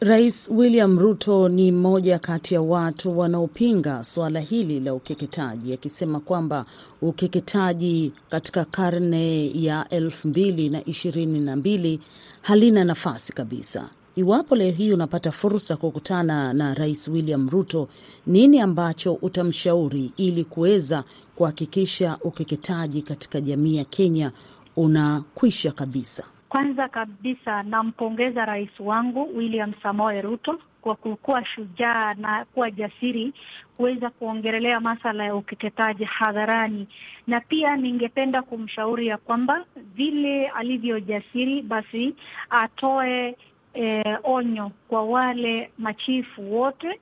Rais 0.00 0.48
William 0.50 0.98
Ruto 0.98 1.48
ni 1.48 1.72
mmoja 1.72 2.18
kati 2.18 2.54
ya 2.54 2.60
watu 2.62 3.18
wanaopinga 3.18 4.04
suala 4.04 4.40
hili 4.40 4.80
la 4.80 4.94
ukeketaji, 4.94 5.72
akisema 5.72 6.20
kwamba 6.20 6.64
ukeketaji 7.02 8.12
katika 8.30 8.64
karne 8.64 9.50
ya 9.62 9.86
elfu 9.90 10.28
mbili 10.28 10.68
na 10.68 10.84
ishirini 10.84 11.40
na 11.40 11.56
mbili 11.56 12.00
halina 12.42 12.84
nafasi 12.84 13.32
kabisa. 13.32 13.88
Iwapo 14.16 14.56
leo 14.56 14.70
hii 14.70 14.92
unapata 14.92 15.30
fursa 15.30 15.76
kukutana 15.76 16.52
na 16.52 16.74
Rais 16.74 17.08
William 17.08 17.50
Ruto, 17.50 17.88
nini 18.26 18.60
ambacho 18.60 19.12
utamshauri 19.14 20.12
ili 20.16 20.44
kuweza 20.44 21.04
kuhakikisha 21.36 22.18
ukeketaji 22.24 23.02
katika 23.02 23.40
jamii 23.40 23.76
ya 23.76 23.84
Kenya 23.84 24.32
unakwisha 24.76 25.72
kabisa? 25.72 26.24
Kwanza 26.48 26.88
kabisa 26.88 27.62
nampongeza 27.62 28.44
rais 28.44 28.80
wangu 28.80 29.36
William 29.36 29.72
Samoe 29.82 30.22
Ruto 30.22 30.58
kwa 30.80 30.94
kukuwa 30.96 31.44
shujaa 31.44 32.14
na 32.14 32.44
kuwa 32.44 32.70
jasiri 32.70 33.32
kuweza 33.76 34.10
kuongelelea 34.10 34.80
masala 34.80 35.24
ya 35.24 35.34
ukeketaji 35.36 36.04
hadharani, 36.04 36.88
na 37.26 37.40
pia 37.40 37.76
ningependa 37.76 38.42
kumshauri 38.42 39.06
ya 39.06 39.16
kwamba 39.16 39.64
vile 39.94 40.48
alivyo 40.48 41.00
jasiri, 41.00 41.62
basi 41.62 42.14
atoe 42.50 43.36
eh, 43.74 44.18
onyo 44.24 44.70
kwa 44.88 45.02
wale 45.04 45.70
machifu 45.78 46.54
wote 46.54 47.00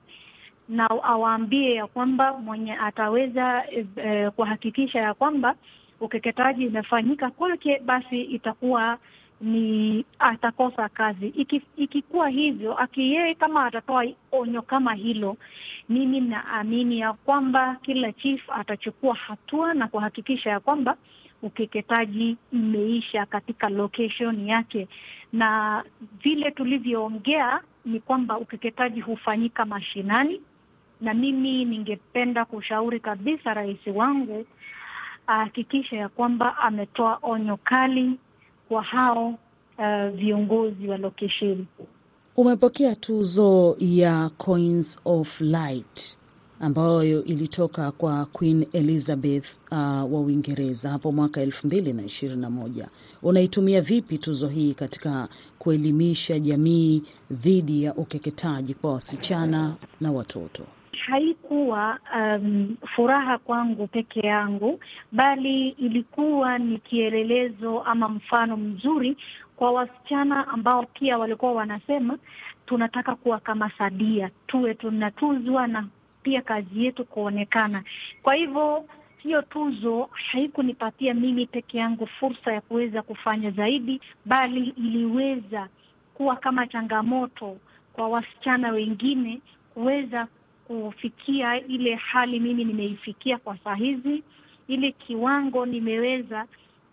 na 0.69 0.89
awaambie 0.89 1.73
ya 1.75 1.87
kwamba 1.87 2.33
mwenye 2.33 2.73
ataweza 2.77 3.63
eh, 3.95 4.31
kuhakikisha 4.31 4.99
ya 4.99 5.13
kwamba 5.13 5.55
ukeketaji 5.99 6.63
imefanyika 6.65 7.29
kwake, 7.31 7.79
basi 7.79 8.21
itakuwa 8.21 8.97
ni 9.41 10.05
atakosa 10.19 10.89
kazi. 10.89 11.27
Iki, 11.27 11.61
ikikuwa 11.77 12.29
hivyo 12.29 12.77
aki 12.77 13.35
kama 13.39 13.65
atatoa 13.65 14.05
onyo 14.31 14.61
kama 14.61 14.93
hilo, 14.93 15.37
mimi 15.89 16.21
naamini 16.21 16.99
ya 16.99 17.13
kwamba 17.13 17.75
kila 17.81 18.11
chief 18.13 18.49
atachukua 18.49 19.15
hatua 19.15 19.73
na 19.73 19.87
kuhakikisha 19.87 20.49
ya 20.49 20.59
kwamba 20.59 20.97
ukeketaji 21.41 22.37
imeisha 22.53 23.25
katika 23.25 23.69
location 23.69 24.47
yake, 24.47 24.87
na 25.33 25.83
vile 26.23 26.51
tulivyoongea 26.51 27.61
ni 27.85 27.99
kwamba 27.99 28.37
ukeketaji 28.37 29.01
hufanyika 29.01 29.65
mashinani, 29.65 30.41
na 31.01 31.13
mimi 31.13 31.65
ningependa 31.65 32.45
kushauri 32.45 32.99
kabisa 32.99 33.53
rais 33.53 33.79
wangu 33.95 34.45
ahakikisha 35.27 35.97
ya 35.97 36.09
kwamba 36.09 36.57
ametoa 36.57 37.19
onyo 37.21 37.57
kali 37.57 38.19
kwa 38.69 38.81
hao 38.83 39.27
uh, 39.77 40.07
viongozi 40.15 40.87
wa 40.87 40.97
lokesheni. 40.97 41.65
Umepokea 42.37 42.95
tuzo 42.95 43.75
ya 43.79 44.29
Coins 44.37 44.99
of 45.05 45.41
Light 45.41 46.17
ambayo 46.59 47.23
ilitoka 47.23 47.91
kwa 47.91 48.25
Queen 48.25 48.65
Elizabeth 48.73 49.45
uh, 49.71 49.77
wa 50.13 50.21
Uingereza 50.21 50.89
hapo 50.89 51.11
mwaka 51.11 51.41
elfu 51.41 51.67
mbili 51.67 51.93
na 51.93 52.03
ishirini 52.03 52.41
na 52.41 52.49
moja. 52.49 52.87
Unaitumia 53.23 53.81
vipi 53.81 54.17
tuzo 54.17 54.47
hii 54.47 54.73
katika 54.73 55.27
kuelimisha 55.59 56.39
jamii 56.39 57.03
dhidi 57.31 57.83
ya 57.83 57.93
ukeketaji 57.95 58.73
kwa 58.73 58.93
wasichana 58.93 59.75
na 60.01 60.11
watoto? 60.11 60.63
Haikuwa 61.05 61.99
um, 62.15 62.75
furaha 62.95 63.37
kwangu 63.37 63.87
peke 63.87 64.19
yangu, 64.19 64.79
bali 65.11 65.69
ilikuwa 65.69 66.57
ni 66.57 66.77
kielelezo 66.77 67.81
ama 67.81 68.09
mfano 68.09 68.57
mzuri 68.57 69.17
kwa 69.55 69.71
wasichana 69.71 70.47
ambao 70.47 70.83
pia 70.83 71.17
walikuwa 71.17 71.51
wanasema 71.53 72.17
tunataka 72.65 73.15
kuwa 73.15 73.39
kama 73.39 73.71
Sadia, 73.77 74.29
tuwe 74.47 74.73
tunatuzwa 74.73 75.67
na 75.67 75.87
pia 76.23 76.41
kazi 76.41 76.85
yetu 76.85 77.05
kuonekana. 77.05 77.83
Kwa 78.23 78.35
hivyo 78.35 78.85
hiyo 79.17 79.41
tuzo 79.41 80.09
haikunipatia 80.11 81.13
mimi 81.13 81.45
peke 81.45 81.77
yangu 81.77 82.07
fursa 82.07 82.53
ya 82.53 82.61
kuweza 82.61 83.01
kufanya 83.01 83.51
zaidi, 83.51 84.01
bali 84.25 84.73
iliweza 84.77 85.67
kuwa 86.13 86.35
kama 86.35 86.67
changamoto 86.67 87.57
kwa 87.93 88.07
wasichana 88.07 88.69
wengine 88.71 89.41
kuweza 89.73 90.27
kufikia 90.67 91.61
ile 91.67 91.95
hali 91.95 92.39
mimi 92.39 92.65
nimeifikia 92.65 93.37
kwa 93.37 93.57
saa 93.57 93.75
hizi, 93.75 94.23
ile 94.67 94.91
kiwango 94.91 95.65
nimeweza 95.65 96.45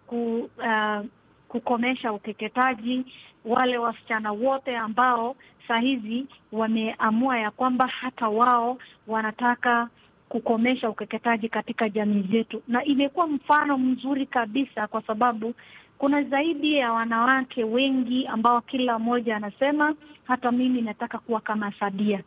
ku, 0.06 0.50
uh, 0.58 1.06
kukomesha 1.48 2.12
ukeketaji. 2.12 3.04
Wale 3.44 3.78
wasichana 3.78 4.32
wote 4.32 4.76
ambao 4.76 5.36
saa 5.68 5.78
hizi 5.78 6.26
wameamua 6.52 7.38
ya 7.38 7.50
kwamba 7.50 7.86
hata 7.86 8.28
wao 8.28 8.78
wanataka 9.06 9.88
kukomesha 10.28 10.90
ukeketaji 10.90 11.48
katika 11.48 11.88
jamii 11.88 12.22
zetu, 12.30 12.62
na 12.68 12.84
imekuwa 12.84 13.26
mfano 13.26 13.78
mzuri 13.78 14.26
kabisa, 14.26 14.86
kwa 14.86 15.02
sababu 15.02 15.54
kuna 15.98 16.22
zaidi 16.22 16.74
ya 16.76 16.92
wanawake 16.92 17.64
wengi 17.64 18.26
ambao 18.26 18.60
kila 18.60 18.98
mmoja 18.98 19.36
anasema 19.36 19.94
hata 20.24 20.52
mimi 20.52 20.82
nataka 20.82 21.18
kuwa 21.18 21.40
kama 21.40 21.72
Sadia. 21.72 22.20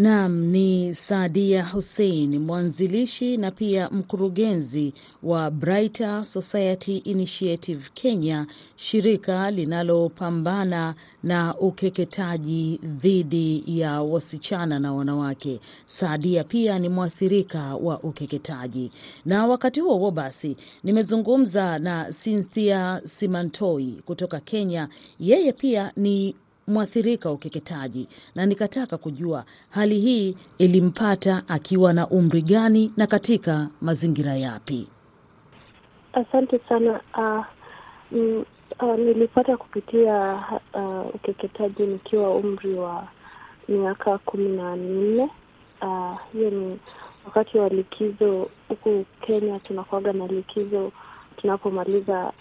Naam, 0.00 0.40
ni 0.44 0.94
Saadia 0.94 1.64
Hussein, 1.64 2.38
mwanzilishi 2.38 3.36
na 3.36 3.50
pia 3.50 3.90
mkurugenzi 3.90 4.94
wa 5.22 5.50
Brighter 5.50 6.24
Society 6.24 6.96
Initiative 6.96 7.90
Kenya, 7.94 8.46
shirika 8.76 9.50
linalopambana 9.50 10.94
na 11.22 11.54
ukeketaji 11.58 12.80
dhidi 12.84 13.64
ya 13.66 14.02
wasichana 14.02 14.78
na 14.78 14.92
wanawake. 14.92 15.60
Saadia 15.86 16.44
pia 16.44 16.78
ni 16.78 16.88
mwathirika 16.88 17.74
wa 17.76 18.00
ukeketaji. 18.00 18.92
Na 19.24 19.46
wakati 19.46 19.80
huo 19.80 19.96
huo 19.98 20.10
basi, 20.10 20.56
nimezungumza 20.84 21.78
na 21.78 22.12
Cynthia 22.24 23.02
Simantoi 23.04 24.02
kutoka 24.06 24.40
Kenya. 24.40 24.88
Yeye 25.18 25.52
pia 25.52 25.92
ni 25.96 26.34
mwathirika 26.70 27.28
wa 27.28 27.34
ukeketaji 27.34 28.08
na 28.34 28.46
nikataka 28.46 28.98
kujua 28.98 29.44
hali 29.70 29.98
hii 30.00 30.36
ilimpata 30.58 31.42
akiwa 31.48 31.92
na 31.92 32.08
umri 32.08 32.42
gani 32.42 32.92
na 32.96 33.06
katika 33.06 33.68
mazingira 33.80 34.34
yapi? 34.36 34.88
Asante 36.12 36.60
sana. 36.68 37.00
Uh, 37.18 37.44
m, 38.12 38.44
uh, 38.82 38.98
nilipata 38.98 39.56
kupitia 39.56 40.44
uh, 40.74 41.14
ukeketaji 41.14 41.82
nikiwa 41.82 42.34
umri 42.36 42.74
wa 42.74 43.08
miaka 43.68 44.18
kumi 44.18 44.48
na 44.48 44.76
minne. 44.76 45.28
Hiyo 46.32 46.48
uh, 46.48 46.54
ni 46.54 46.78
wakati 47.24 47.58
wa 47.58 47.68
likizo. 47.68 48.50
Huku 48.68 49.04
Kenya 49.26 49.58
tunakuaga 49.58 50.12
na 50.12 50.26
likizo 50.26 50.92
tunapomaliza 51.36 52.32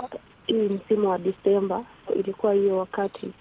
hii 0.45 0.69
msimu 0.69 1.09
wa 1.09 1.17
Disemba. 1.17 1.83
Ilikuwa 2.15 2.53
hiyo 2.53 2.77
wakati 2.77 3.31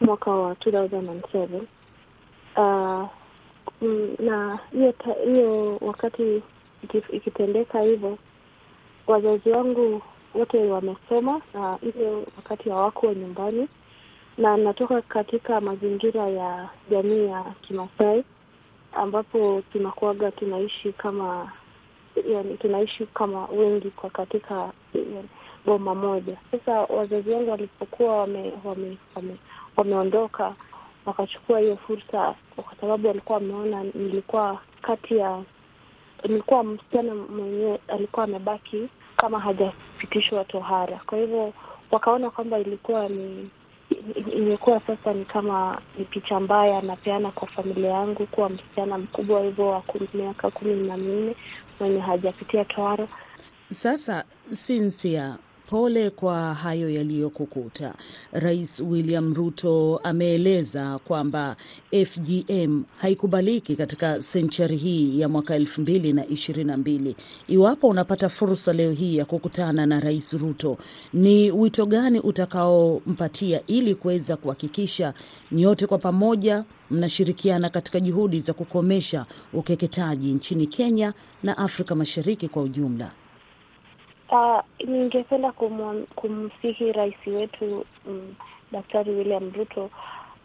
mwaka 0.00 0.30
wa 0.30 0.52
2007 0.54 1.60
uh, 2.56 3.08
na 4.18 4.58
hiyo 4.72 4.94
hiyo 5.24 5.78
wakati 5.80 6.42
ikitendeka 7.12 7.80
hivyo, 7.80 8.18
wazazi 9.06 9.50
wangu 9.50 10.02
wote 10.34 10.70
wamesoma 10.70 11.40
na 11.54 11.78
hiyo 11.94 12.24
wakati 12.36 12.70
hawakuwa 12.70 13.14
nyumbani, 13.14 13.68
na 14.38 14.56
natoka 14.56 15.02
katika 15.02 15.60
mazingira 15.60 16.28
ya 16.28 16.68
jamii 16.90 17.26
ya 17.26 17.44
Kimasai 17.62 18.24
ambapo 18.92 19.62
tunakuaga 19.72 20.30
tunaishi 20.30 20.92
kama 20.92 21.52
yani, 22.30 22.56
tunaishi 22.56 23.06
kama 23.06 23.46
wengi 23.46 23.90
kwa 23.90 24.10
katika 24.10 24.72
yani, 24.94 25.28
boma 25.66 25.94
moja. 25.94 26.36
Sasa 26.50 26.80
wazazi 26.80 27.30
wangu 27.30 27.50
walipokuwa 27.50 28.18
wame, 28.18 28.52
wame, 28.64 28.96
wame 29.14 29.36
wameondoka 29.78 30.54
wakachukua 31.06 31.58
hiyo 31.60 31.76
fursa, 31.76 32.34
kwa 32.56 32.74
sababu 32.80 33.08
walikuwa 33.08 33.38
wameona 33.38 33.82
nilikuwa 33.82 34.60
kati 34.82 35.16
ya 35.16 35.42
nilikuwa 36.28 36.64
msichana 36.64 37.14
mwenyewe 37.14 37.80
alikuwa 37.88 38.24
amebaki 38.24 38.88
kama 39.16 39.40
hajapitishwa 39.40 40.44
tohara. 40.44 41.00
Kwa 41.06 41.18
hivyo 41.18 41.52
wakaona 41.90 42.30
kwamba 42.30 42.58
ilikuwa 42.58 43.08
ni 43.08 43.50
imekuwa 44.36 44.80
sasa 44.86 45.12
ni 45.12 45.24
kama 45.24 45.80
ni 45.98 46.04
picha 46.04 46.40
mbaya 46.40 46.78
anapeana 46.78 47.30
kwa 47.30 47.48
familia 47.48 47.90
yangu 47.90 48.26
kuwa 48.26 48.48
msichana 48.48 48.98
mkubwa 48.98 49.40
hivyo 49.42 49.66
wa 49.68 49.82
miaka 50.14 50.50
kumi 50.50 50.74
na 50.88 50.96
minne 50.96 51.36
mwenye 51.80 52.00
hajapitia 52.00 52.64
tohara. 52.64 53.08
Sasa 53.72 54.24
Sinsia, 54.52 55.36
Pole 55.70 56.10
kwa 56.10 56.54
hayo 56.54 56.90
yaliyokukuta. 56.90 57.94
Rais 58.32 58.80
William 58.80 59.34
Ruto 59.34 60.00
ameeleza 60.02 60.98
kwamba 60.98 61.56
FGM 62.06 62.82
haikubaliki 62.98 63.76
katika 63.76 64.22
senchari 64.22 64.76
hii 64.76 65.20
ya 65.20 65.28
mwaka 65.28 65.54
elfu 65.54 65.80
mbili 65.80 66.12
na 66.12 66.26
ishirini 66.26 66.64
na 66.70 66.76
mbili. 66.76 67.16
Iwapo 67.48 67.88
unapata 67.88 68.28
fursa 68.28 68.72
leo 68.72 68.92
hii 68.92 69.16
ya 69.16 69.24
kukutana 69.24 69.86
na 69.86 70.00
Rais 70.00 70.32
Ruto, 70.32 70.78
ni 71.12 71.50
wito 71.50 71.86
gani 71.86 72.20
utakaompatia 72.20 73.66
ili 73.66 73.94
kuweza 73.94 74.36
kuhakikisha 74.36 75.14
nyote 75.52 75.86
kwa 75.86 75.98
pamoja 75.98 76.64
mnashirikiana 76.90 77.70
katika 77.70 78.00
juhudi 78.00 78.40
za 78.40 78.52
kukomesha 78.52 79.26
ukeketaji 79.52 80.32
nchini 80.32 80.66
Kenya 80.66 81.12
na 81.42 81.58
Afrika 81.58 81.94
Mashariki 81.94 82.48
kwa 82.48 82.62
ujumla? 82.62 83.10
Uh, 84.30 84.60
ningependa 84.86 85.52
kumsihi 86.14 86.92
rais 86.92 87.14
wetu 87.26 87.84
um, 88.06 88.34
Daktari 88.72 89.10
William 89.10 89.52
Ruto 89.52 89.90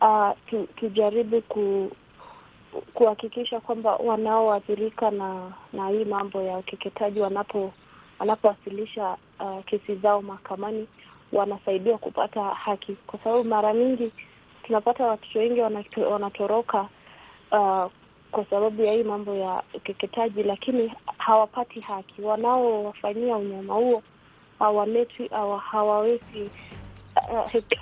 uh, 0.02 0.32
tu, 0.50 0.67
tujaribu 0.76 1.41
ku 1.41 1.91
kuhakikisha 2.93 3.60
kwamba 3.60 3.96
wanaoathirika 3.96 5.12
na 5.12 5.52
na 5.74 5.88
hii 5.89 6.06
mambo 6.06 6.41
ya 6.41 6.58
ukeketaji 6.58 7.19
wanapo 7.19 7.74
wanapowasilisha 8.19 9.17
uh, 9.39 9.65
kesi 9.65 9.96
zao 9.96 10.22
mahakamani 10.22 10.88
wanasaidiwa 11.32 11.98
kupata 11.98 12.43
haki, 12.43 12.96
kwa 13.08 13.19
sababu 13.19 13.43
mara 13.43 13.74
nyingi 13.74 14.12
tunapata 14.63 15.06
watoto 15.08 15.39
wengi 15.39 15.62
wanatoroka 16.12 16.82
uh, 17.52 17.86
kwa 18.32 18.46
sababu 18.50 18.84
ya 18.84 18.93
hii 18.93 19.04
mambo 19.04 19.36
ya 19.36 19.63
ukeketaji, 19.74 20.43
lakini 20.43 20.93
hawapati 21.25 21.79
haki. 21.79 22.21
Wanaowafanyia 22.21 23.38
unyama 23.38 23.73
huo 23.73 24.03
hawaletwi, 24.59 25.29
hawawezi, 25.71 26.49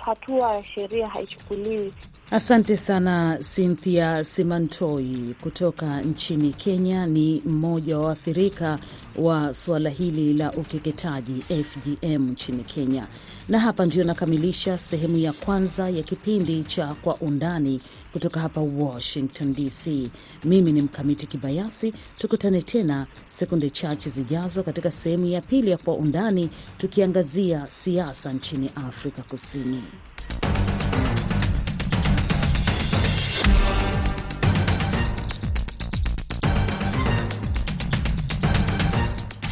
hatua 0.00 0.54
ya 0.56 0.64
sheria 0.64 1.08
haichukuliwi. 1.08 1.92
Asante 2.32 2.76
sana 2.76 3.38
Cynthia 3.54 4.24
Simantoi 4.24 5.34
kutoka 5.40 6.00
nchini 6.02 6.52
Kenya, 6.52 7.06
ni 7.06 7.42
mmoja 7.46 7.98
wa 7.98 8.06
waathirika 8.06 8.78
wa 9.16 9.54
suala 9.54 9.90
hili 9.90 10.32
la 10.34 10.52
ukeketaji 10.52 11.42
FGM 11.64 12.28
nchini 12.30 12.64
Kenya. 12.64 13.06
Na 13.48 13.58
hapa 13.58 13.86
ndio 13.86 14.04
nakamilisha 14.04 14.78
sehemu 14.78 15.16
ya 15.18 15.32
kwanza 15.32 15.88
ya 15.88 16.02
kipindi 16.02 16.64
cha 16.64 16.94
Kwa 16.94 17.16
Undani 17.16 17.80
kutoka 18.12 18.40
hapa 18.40 18.60
Washington 18.60 19.54
DC. 19.54 20.10
Mimi 20.44 20.72
ni 20.72 20.82
Mkamiti 20.82 21.26
Kibayasi. 21.26 21.94
Tukutane 22.18 22.62
tena 22.62 23.06
sekunde 23.28 23.70
chache 23.70 24.10
zijazo 24.10 24.62
katika 24.62 24.90
sehemu 24.90 25.26
ya 25.26 25.40
pili 25.40 25.70
ya 25.70 25.76
Kwa 25.78 25.94
Undani, 25.94 26.50
tukiangazia 26.78 27.66
siasa 27.66 28.32
nchini 28.32 28.70
Afrika 28.88 29.22
Kusini. 29.22 29.82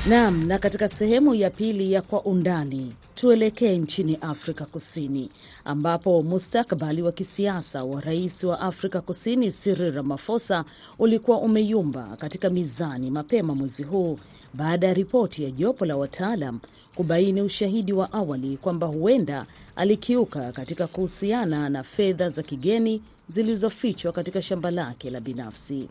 Naam, 0.08 0.44
na 0.46 0.58
katika 0.58 0.88
sehemu 0.88 1.34
ya 1.34 1.50
pili 1.50 1.92
ya 1.92 2.02
Kwa 2.02 2.22
Undani 2.24 2.94
tuelekee 3.14 3.78
nchini 3.78 4.16
Afrika 4.20 4.64
Kusini 4.66 5.30
ambapo 5.64 6.22
mustakabali 6.22 7.02
wa 7.02 7.12
kisiasa 7.12 7.84
wa 7.84 8.00
rais 8.00 8.44
wa 8.44 8.60
Afrika 8.60 9.00
Kusini 9.00 9.52
Cyril 9.52 9.92
Ramaphosa 9.94 10.64
ulikuwa 10.98 11.38
umeyumba 11.40 12.16
katika 12.16 12.50
mizani 12.50 13.10
mapema 13.10 13.54
mwezi 13.54 13.82
huu 13.82 14.18
baada 14.54 14.86
ya 14.86 14.94
ripoti 14.94 15.44
ya 15.44 15.50
jopo 15.50 15.84
la 15.86 15.96
wataalam 15.96 16.60
kubaini 16.94 17.42
ushahidi 17.42 17.92
wa 17.92 18.12
awali 18.12 18.56
kwamba 18.56 18.86
huenda 18.86 19.46
alikiuka 19.76 20.52
katika 20.52 20.86
kuhusiana 20.86 21.68
na 21.68 21.82
fedha 21.82 22.28
za 22.28 22.42
kigeni 22.42 23.02
zilizofichwa 23.28 24.12
katika 24.12 24.42
shamba 24.42 24.70
lake 24.70 25.10
la 25.10 25.20
binafsi. 25.20 25.88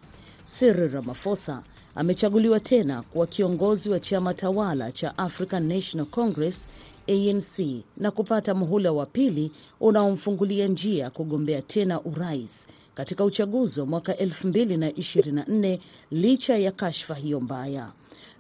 Cyril 0.60 0.89
Ramaphosa 0.91 1.62
amechaguliwa 1.95 2.60
tena 2.60 3.02
kuwa 3.02 3.28
kiongozi 3.28 3.89
wa 3.89 3.99
chama 3.99 4.34
tawala 4.34 4.91
cha 4.91 5.17
African 5.17 5.63
National 5.67 6.06
Congress 6.08 6.67
ANC 7.08 7.84
na 7.97 8.12
kupata 8.12 8.54
muhula 8.54 8.91
wa 8.91 9.06
pili 9.06 9.52
unaomfungulia 9.80 10.67
njia 10.67 11.10
kugombea 11.10 11.62
tena 11.62 12.02
urais 12.02 12.67
katika 12.95 13.23
uchaguzi 13.23 13.80
wa 13.80 13.86
mwaka 13.86 14.13
2024 14.13 15.80
licha 16.12 16.58
ya 16.58 16.71
kashfa 16.71 17.15
hiyo 17.15 17.39
mbaya. 17.39 17.91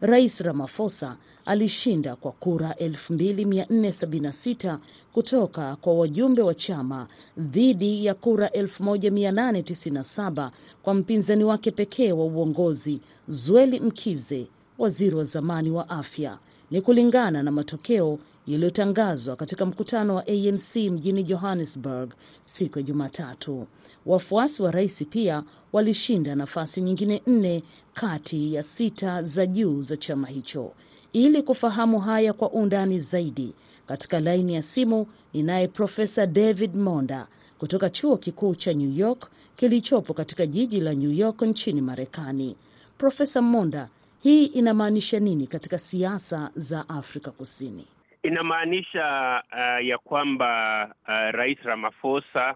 Rais 0.01 0.39
Ramaphosa 0.39 1.17
alishinda 1.49 2.15
kwa 2.15 2.31
kura 2.31 2.69
2476 2.71 4.77
kutoka 5.13 5.75
kwa 5.75 5.93
wajumbe 5.93 6.41
wa 6.41 6.53
chama 6.53 7.07
dhidi 7.37 8.05
ya 8.05 8.13
kura 8.13 8.47
1897 8.47 10.49
kwa 10.83 10.93
mpinzani 10.93 11.43
wake 11.43 11.71
pekee 11.71 12.11
wa 12.11 12.25
uongozi 12.25 12.99
Zweli 13.27 13.79
Mkize, 13.79 14.47
waziri 14.77 15.15
wa 15.15 15.23
zamani 15.23 15.71
wa 15.71 15.89
afya. 15.89 16.37
Ni 16.71 16.81
kulingana 16.81 17.43
na 17.43 17.51
matokeo 17.51 18.19
yaliyotangazwa 18.47 19.35
katika 19.35 19.65
mkutano 19.65 20.15
wa 20.15 20.27
ANC 20.27 20.75
mjini 20.75 21.23
Johannesburg 21.23 22.09
siku 22.43 22.79
ya 22.79 22.83
Jumatatu. 22.83 23.67
Wafuasi 24.05 24.63
wa 24.63 24.71
rais 24.71 25.03
pia 25.09 25.43
walishinda 25.73 26.35
nafasi 26.35 26.81
nyingine 26.81 27.21
nne 27.27 27.63
kati 27.93 28.53
ya 28.53 28.63
sita 28.63 29.23
za 29.23 29.45
juu 29.45 29.81
za 29.81 29.97
chama 29.97 30.27
hicho. 30.27 30.71
Ili 31.13 31.41
kufahamu 31.43 31.99
haya 31.99 32.33
kwa 32.33 32.49
undani 32.51 32.99
zaidi, 32.99 33.53
katika 33.87 34.19
laini 34.19 34.53
ya 34.55 34.61
simu 34.61 35.07
ninaye 35.33 35.67
Profesa 35.67 36.25
David 36.27 36.75
Monda 36.75 37.27
kutoka 37.59 37.89
chuo 37.89 38.17
kikuu 38.17 38.55
cha 38.55 38.73
New 38.73 38.91
York 38.97 39.29
kilichopo 39.55 40.13
katika 40.13 40.45
jiji 40.45 40.79
la 40.79 40.93
New 40.93 41.11
York 41.11 41.41
nchini 41.41 41.81
Marekani. 41.81 42.55
Profesa 42.97 43.41
Monda, 43.41 43.89
hii 44.23 44.45
inamaanisha 44.45 45.19
nini 45.19 45.47
katika 45.47 45.77
siasa 45.77 46.51
za 46.55 46.89
Afrika 46.89 47.31
Kusini? 47.31 47.85
Inamaanisha 48.23 49.43
uh, 49.51 49.85
ya 49.87 49.97
kwamba 49.97 50.85
uh, 51.07 51.13
Rais 51.31 51.57
Ramaphosa 51.63 52.55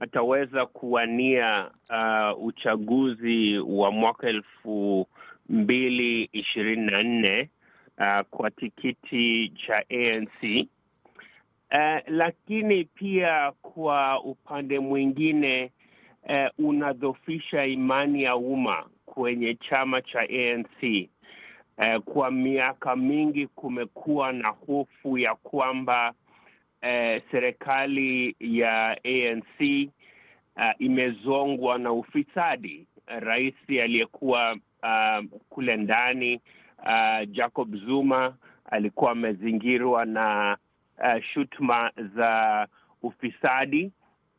ataweza 0.00 0.66
kuwania 0.66 1.70
uh, 1.90 2.44
uchaguzi 2.44 3.58
wa 3.58 3.90
mwaka 3.90 4.28
elfu 4.28 5.06
mbili 5.48 6.28
ishirini 6.32 6.86
na 6.90 7.02
nne 7.02 7.50
uh, 8.00 8.20
kwa 8.30 8.50
tikiti 8.50 9.48
cha 9.66 9.84
ANC 9.90 10.66
uh, 11.72 11.98
lakini 12.06 12.84
pia 12.84 13.52
kwa 13.62 14.22
upande 14.24 14.78
mwingine 14.78 15.70
uh, 16.28 16.66
unadhofisha 16.66 17.66
imani 17.66 18.22
ya 18.22 18.36
umma 18.36 18.86
kwenye 19.06 19.54
chama 19.54 20.02
cha 20.02 20.20
ANC. 20.20 21.08
Uh, 21.78 22.02
kwa 22.04 22.30
miaka 22.30 22.96
mingi 22.96 23.46
kumekuwa 23.46 24.32
na 24.32 24.48
hofu 24.48 25.18
ya 25.18 25.34
kwamba 25.34 26.12
uh, 26.82 27.22
serikali 27.30 28.36
ya 28.40 28.90
ANC 29.04 29.88
uh, 30.56 30.70
imezongwa 30.78 31.78
na 31.78 31.92
ufisadi. 31.92 32.86
Rais 33.06 33.54
aliyekuwa 33.68 34.56
uh, 34.82 35.24
kule 35.48 35.76
ndani 35.76 36.40
uh, 36.82 37.28
Jacob 37.30 37.76
Zuma 37.76 38.34
alikuwa 38.70 39.10
amezingirwa 39.12 40.04
na 40.04 40.56
uh, 40.98 41.22
shutuma 41.22 41.90
za 42.16 42.66
ufisadi, 43.02 43.92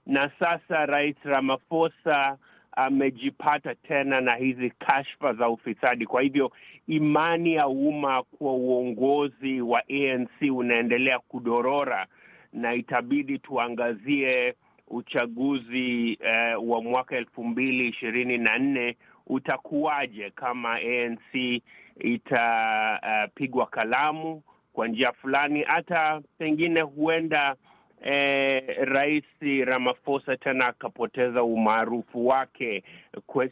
na 0.06 0.32
sasa 0.40 0.86
Rais 0.86 1.16
Ramaphosa 1.24 2.38
amejipata 2.72 3.76
tena 3.76 4.22
na 4.22 4.36
hizi 4.36 4.70
kashfa 4.70 5.34
za 5.34 5.50
ufisadi. 5.50 6.06
Kwa 6.06 6.22
hivyo 6.22 6.52
imani 6.88 7.54
ya 7.54 7.68
umma 7.68 8.24
kwa 8.24 8.54
uongozi 8.54 9.62
wa 9.62 9.84
ANC 9.90 10.52
unaendelea 10.56 11.20
kudorora, 11.20 12.08
na 12.54 12.74
itabidi 12.74 13.40
tuangazie 13.40 14.56
uchaguzi 14.88 16.18
eh, 16.24 16.58
wa 16.64 16.82
mwaka 16.84 17.16
elfu 17.18 17.44
mbili 17.44 17.88
ishirini 17.88 18.38
na 18.38 18.58
nne 18.58 18.98
utakuwaje 19.28 20.30
kama 20.30 20.74
ANC 20.76 21.62
itapigwa 22.04 23.64
uh, 23.64 23.70
kalamu 23.70 24.42
kwa 24.74 24.88
njia 24.88 25.12
fulani, 25.12 25.64
hata 25.64 26.22
pengine 26.38 26.82
huenda 26.82 27.56
eh, 28.02 28.64
Rais 28.82 29.24
Ramaphosa 29.66 30.38
tena 30.38 30.68
akapoteza 30.68 31.44
umaarufu 31.44 32.28
wake, 32.28 32.84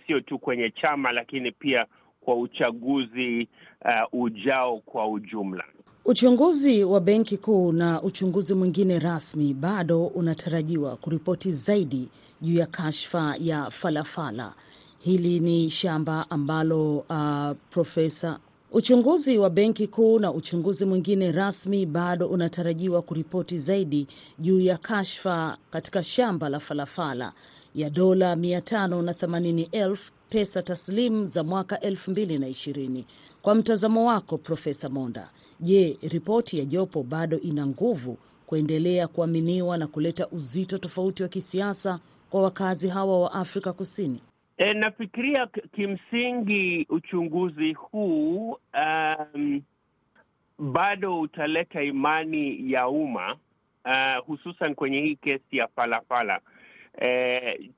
sio 0.07 0.19
tu 0.19 0.39
kwenye 0.39 0.69
chama, 0.81 1.11
lakini 1.11 1.51
pia 1.51 1.85
kwa 2.21 2.35
uchaguzi 2.35 3.47
uh, 3.85 4.21
ujao 4.23 4.77
kwa 4.77 5.07
ujumla. 5.07 5.63
Uchunguzi 6.05 6.83
wa 6.83 6.99
Benki 7.01 7.37
Kuu 7.37 7.71
na 7.71 8.01
uchunguzi 8.01 8.53
mwingine 8.53 8.99
rasmi 8.99 9.53
bado 9.53 10.05
unatarajiwa 10.05 10.95
kuripoti 10.97 11.51
zaidi 11.51 12.09
juu 12.41 12.59
ya 12.59 12.65
kashfa 12.65 13.35
ya 13.39 13.69
falafala. 13.71 14.53
Hili 14.99 15.39
ni 15.39 15.69
shamba 15.69 16.29
ambalo 16.29 16.97
uh, 16.97 17.51
profesa 17.69 18.39
Uchunguzi 18.71 19.37
wa 19.37 19.49
Benki 19.49 19.87
Kuu 19.87 20.19
na 20.19 20.31
uchunguzi 20.33 20.85
mwingine 20.85 21.31
rasmi 21.31 21.85
bado 21.85 22.27
unatarajiwa 22.27 23.01
kuripoti 23.01 23.59
zaidi 23.59 24.07
juu 24.39 24.59
ya 24.59 24.77
kashfa 24.77 25.57
katika 25.71 26.03
shamba 26.03 26.49
la 26.49 26.59
falafala 26.59 27.33
ya 27.75 27.89
dola 27.89 28.35
580,000 28.35 29.97
pesa 30.29 30.61
taslimu 30.63 31.25
za 31.25 31.43
mwaka 31.43 31.75
2020. 31.75 33.03
Kwa 33.41 33.55
mtazamo 33.55 34.05
wako 34.07 34.37
Profesa 34.37 34.89
Monda, 34.89 35.29
je, 35.59 35.97
ripoti 36.01 36.59
ya 36.59 36.65
jopo 36.65 37.03
bado 37.03 37.39
ina 37.39 37.67
nguvu 37.67 38.17
kuendelea 38.47 39.07
kuaminiwa 39.07 39.77
na 39.77 39.87
kuleta 39.87 40.27
uzito 40.27 40.77
tofauti 40.77 41.23
wa 41.23 41.29
kisiasa 41.29 41.99
kwa 42.29 42.41
wakazi 42.41 42.87
hawa 42.87 43.19
wa 43.21 43.33
Afrika 43.33 43.73
Kusini? 43.73 44.19
E, 44.59 44.73
nafikiria 44.73 45.47
kimsingi 45.47 46.85
uchunguzi 46.89 47.73
huu 47.73 48.57
um, 48.73 49.61
bado 50.59 51.19
utaleta 51.19 51.83
imani 51.83 52.71
ya 52.71 52.87
umma 52.87 53.37
uh, 53.85 54.25
hususan 54.25 54.75
kwenye 54.75 55.01
hii 55.01 55.15
kesi 55.15 55.57
ya 55.57 55.67
Falafala. 55.67 56.39
E, 57.01 57.69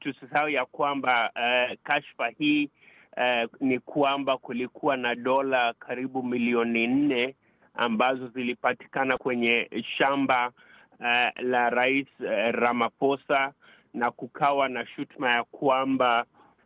tusisahau 0.00 0.48
ya 0.48 0.64
kwamba 0.66 1.30
uh, 1.36 1.76
kashfa 1.82 2.28
hii 2.28 2.70
uh, 3.16 3.50
ni 3.60 3.78
kwamba 3.78 4.36
kulikuwa 4.38 4.96
na 4.96 5.14
dola 5.14 5.74
karibu 5.78 6.22
milioni 6.22 6.86
nne 6.86 7.34
ambazo 7.74 8.28
zilipatikana 8.28 9.18
kwenye 9.18 9.70
shamba 9.98 10.52
uh, 11.00 11.42
la 11.42 11.70
Rais 11.70 12.06
uh, 12.20 12.26
Ramaphosa 12.50 13.52
na 13.94 14.10
kukawa 14.10 14.68
na 14.68 14.86
shutuma 14.86 15.30
ya 15.30 15.44
kwamba 15.44 16.24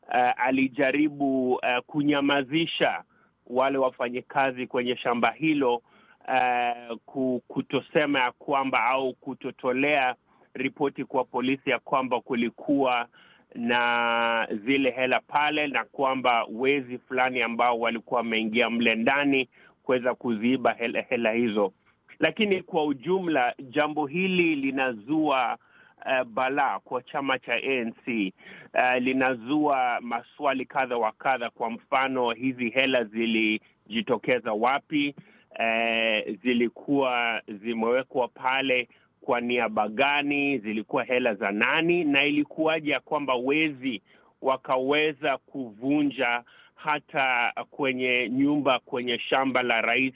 uh, 0.08 0.44
alijaribu 0.46 1.52
uh, 1.54 1.78
kunyamazisha 1.86 3.02
wale 3.46 3.78
wafanyikazi 3.78 4.66
kwenye 4.66 4.96
shamba 4.96 5.30
hilo 5.30 5.82
uh, 6.28 7.38
kutosema 7.48 8.20
ya 8.20 8.32
kwamba 8.32 8.84
au 8.84 9.14
kutotolea 9.14 10.14
ripoti 10.54 11.04
kwa 11.04 11.24
polisi 11.24 11.70
ya 11.70 11.78
kwamba 11.78 12.20
kulikuwa 12.20 13.08
na 13.54 14.48
zile 14.64 14.90
hela 14.90 15.20
pale 15.20 15.66
na 15.66 15.84
kwamba 15.84 16.46
wezi 16.52 16.98
fulani 16.98 17.42
ambao 17.42 17.80
walikuwa 17.80 18.18
wameingia 18.18 18.70
mle 18.70 18.94
ndani 18.94 19.48
kuweza 19.82 20.14
kuziiba 20.14 20.72
hela, 20.72 21.00
hela 21.02 21.32
hizo. 21.32 21.72
Lakini 22.18 22.62
kwa 22.62 22.84
ujumla 22.84 23.54
jambo 23.58 24.06
hili 24.06 24.56
linazua 24.56 25.58
Uh, 26.06 26.24
balaa 26.24 26.78
kwa 26.78 27.02
chama 27.02 27.38
cha 27.38 27.54
ANC. 27.54 28.32
Uh, 28.74 29.02
linazua 29.02 29.98
maswali 30.00 30.64
kadha 30.66 30.96
wa 30.96 31.12
kadha. 31.12 31.50
Kwa 31.50 31.70
mfano, 31.70 32.30
hizi 32.30 32.70
hela 32.70 33.04
zilijitokeza 33.04 34.52
wapi? 34.52 35.14
Uh, 35.50 36.34
zilikuwa 36.42 37.42
zimewekwa 37.48 38.28
pale 38.28 38.88
kwa 39.20 39.40
niaba 39.40 39.88
gani? 39.88 40.58
Zilikuwa 40.58 41.04
hela 41.04 41.34
za 41.34 41.50
nani? 41.52 42.04
Na 42.04 42.24
ilikuwaje 42.24 42.90
ya 42.90 43.00
kwamba 43.00 43.34
wezi 43.34 44.02
wakaweza 44.42 45.38
kuvunja 45.38 46.42
hata 46.74 47.52
kwenye 47.70 48.28
nyumba 48.28 48.78
kwenye 48.78 49.18
shamba 49.18 49.62
la 49.62 49.80
rais 49.80 50.14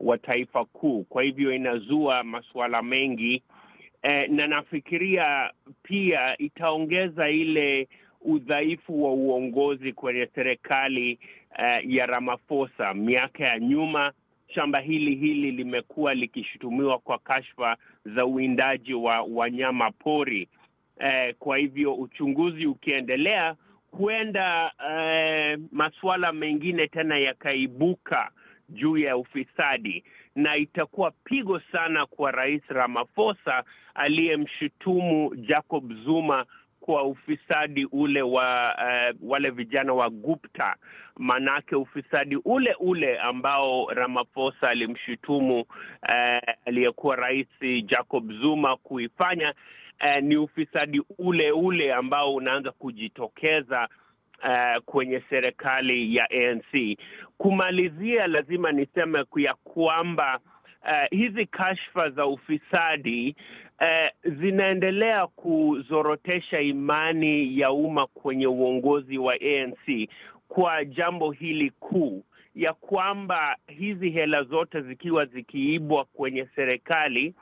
wa 0.00 0.18
taifa 0.18 0.64
kuu? 0.64 1.04
Kwa 1.04 1.22
hivyo 1.22 1.52
inazua 1.54 2.22
masuala 2.24 2.82
mengi. 2.82 3.42
Eh, 4.08 4.28
na 4.30 4.46
nafikiria 4.46 5.50
pia 5.82 6.38
itaongeza 6.38 7.30
ile 7.30 7.88
udhaifu 8.22 9.04
wa 9.04 9.12
uongozi 9.12 9.92
kwenye 9.92 10.28
serikali 10.34 11.18
eh, 11.58 11.80
ya 11.94 12.06
Ramaphosa. 12.06 12.94
Miaka 12.94 13.44
ya 13.44 13.58
nyuma 13.58 14.12
shamba 14.54 14.80
hili 14.80 15.14
hili 15.14 15.50
limekuwa 15.50 16.14
likishutumiwa 16.14 16.98
kwa 16.98 17.18
kashfa 17.18 17.76
za 18.04 18.26
uwindaji 18.26 18.94
wa 18.94 19.22
wanyama 19.22 19.90
pori. 19.90 20.48
Eh, 21.00 21.34
kwa 21.38 21.58
hivyo 21.58 21.94
uchunguzi 21.94 22.66
ukiendelea, 22.66 23.54
huenda 23.90 24.72
eh, 24.90 25.58
masuala 25.72 26.32
mengine 26.32 26.86
tena 26.86 27.18
yakaibuka 27.18 28.30
juu 28.68 28.96
ya 28.96 29.16
ufisadi 29.16 30.04
na 30.34 30.56
itakuwa 30.56 31.10
pigo 31.24 31.60
sana 31.72 32.06
kwa 32.06 32.30
Rais 32.30 32.62
Ramaphosa 32.68 33.64
aliyemshutumu 33.94 35.34
Jacob 35.36 35.92
Zuma 36.04 36.46
kwa 36.80 37.02
ufisadi 37.04 37.84
ule 37.84 38.22
wa 38.22 38.74
uh, 38.78 39.30
wale 39.30 39.50
vijana 39.50 39.92
wa 39.94 40.10
Gupta. 40.10 40.76
Maanake 41.16 41.76
ufisadi 41.76 42.36
ule 42.44 42.74
ule 42.80 43.18
ambao 43.18 43.86
Ramaphosa 43.90 44.68
alimshutumu 44.68 45.60
uh, 45.60 45.66
aliyekuwa 46.64 47.16
rais 47.16 47.46
Jacob 47.84 48.32
Zuma 48.32 48.76
kuifanya 48.76 49.54
uh, 50.00 50.22
ni 50.22 50.36
ufisadi 50.36 51.02
ule 51.18 51.50
ule 51.52 51.92
ambao 51.94 52.34
unaanza 52.34 52.70
kujitokeza 52.72 53.88
Uh, 54.44 54.82
kwenye 54.84 55.22
serikali 55.30 56.16
ya 56.16 56.30
ANC. 56.30 56.98
Kumalizia, 57.38 58.26
lazima 58.26 58.72
niseme 58.72 59.24
ya 59.36 59.54
kwamba 59.54 60.40
uh, 60.82 61.18
hizi 61.18 61.46
kashfa 61.46 62.10
za 62.10 62.26
ufisadi 62.26 63.36
uh, 63.80 64.32
zinaendelea 64.32 65.26
kuzorotesha 65.26 66.60
imani 66.60 67.58
ya 67.60 67.72
umma 67.72 68.06
kwenye 68.06 68.46
uongozi 68.46 69.18
wa 69.18 69.34
ANC. 69.34 70.08
kwa 70.48 70.84
jambo 70.84 71.30
hili 71.30 71.70
kuu 71.70 72.24
ya 72.54 72.72
kwamba 72.74 73.56
hizi 73.66 74.10
hela 74.10 74.42
zote 74.42 74.80
zikiwa 74.80 75.24
zikiibwa 75.26 76.04
kwenye 76.04 76.48
serikali 76.56 77.34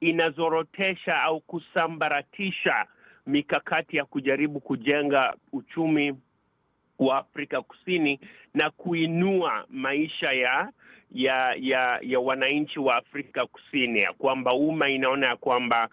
inazorotesha 0.00 1.22
au 1.22 1.40
kusambaratisha 1.40 2.86
mikakati 3.26 3.96
ya 3.96 4.04
kujaribu 4.04 4.60
kujenga 4.60 5.34
uchumi 5.52 6.14
wa 6.98 7.18
Afrika 7.18 7.62
Kusini 7.62 8.20
na 8.54 8.70
kuinua 8.70 9.64
maisha 9.70 10.32
ya 10.32 10.72
ya 11.12 11.54
ya 11.60 11.98
ya 12.02 12.20
wananchi 12.20 12.80
wa 12.80 12.96
Afrika 12.96 13.46
Kusini, 13.46 13.98
ya 13.98 14.12
kwamba 14.12 14.54
umma 14.54 14.88
inaona 14.90 15.26
ya 15.26 15.36
kwamba 15.36 15.88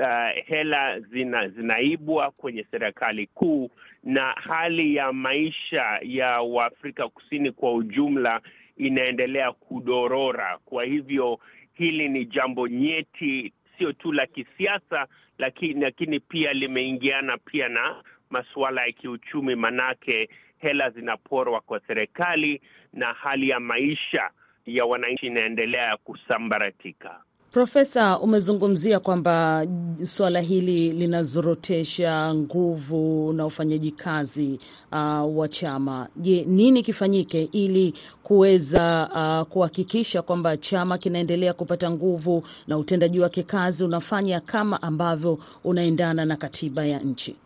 uh, 0.00 0.44
hela 0.46 1.00
zina, 1.00 1.48
zinaibwa 1.48 2.30
kwenye 2.30 2.66
serikali 2.70 3.26
kuu 3.26 3.70
na 4.04 4.32
hali 4.32 4.94
ya 4.94 5.12
maisha 5.12 5.98
ya 6.02 6.40
Waafrika 6.40 7.08
Kusini 7.08 7.52
kwa 7.52 7.74
ujumla 7.74 8.40
inaendelea 8.76 9.52
kudorora. 9.52 10.58
Kwa 10.64 10.84
hivyo 10.84 11.38
hili 11.72 12.08
ni 12.08 12.24
jambo 12.24 12.68
nyeti, 12.68 13.52
sio 13.78 13.92
tu 13.92 14.12
la 14.12 14.26
kisiasa, 14.26 15.06
lakini, 15.38 15.80
lakini 15.80 16.20
pia 16.20 16.52
limeingiana 16.52 17.38
pia 17.38 17.68
na 17.68 18.02
masuala 18.34 18.86
ya 18.86 18.92
kiuchumi, 18.92 19.54
manake 19.54 20.28
hela 20.58 20.90
zinaporwa 20.90 21.60
kwa 21.60 21.80
serikali 21.86 22.60
na 22.92 23.12
hali 23.12 23.48
ya 23.48 23.60
maisha 23.60 24.30
ya 24.66 24.84
wananchi 24.84 25.26
inaendelea 25.26 25.96
kusambaratika. 25.96 27.20
Profesa, 27.52 28.18
umezungumzia 28.18 29.00
kwamba 29.00 29.66
suala 30.02 30.40
hili 30.40 30.92
linazorotesha 30.92 32.34
nguvu 32.34 33.32
na 33.32 33.46
ufanyaji 33.46 33.90
kazi 33.90 34.60
uh, 34.92 35.38
wa 35.38 35.48
chama. 35.48 36.08
Je, 36.16 36.44
nini 36.44 36.82
kifanyike 36.82 37.48
ili 37.52 37.94
kuweza 38.22 39.08
uh, 39.14 39.52
kuhakikisha 39.52 40.22
kwamba 40.22 40.56
chama 40.56 40.98
kinaendelea 40.98 41.52
kupata 41.54 41.90
nguvu 41.90 42.42
na 42.66 42.78
utendaji 42.78 43.20
wake 43.20 43.42
kazi 43.42 43.84
unafanya 43.84 44.40
kama 44.40 44.82
ambavyo 44.82 45.38
unaendana 45.64 46.24
na 46.24 46.36
katiba 46.36 46.84
ya 46.86 46.98
nchi? 46.98 47.36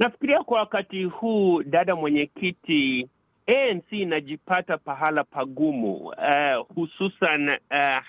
Nafikiria 0.00 0.42
kwa 0.42 0.58
wakati 0.58 1.04
huu, 1.04 1.62
dada 1.62 1.96
mwenyekiti, 1.96 3.08
ANC 3.46 3.92
inajipata 3.92 4.78
pahala 4.78 5.24
pagumu, 5.24 5.92
uh, 5.96 6.66
hususan 6.74 7.48
uh, 7.48 8.04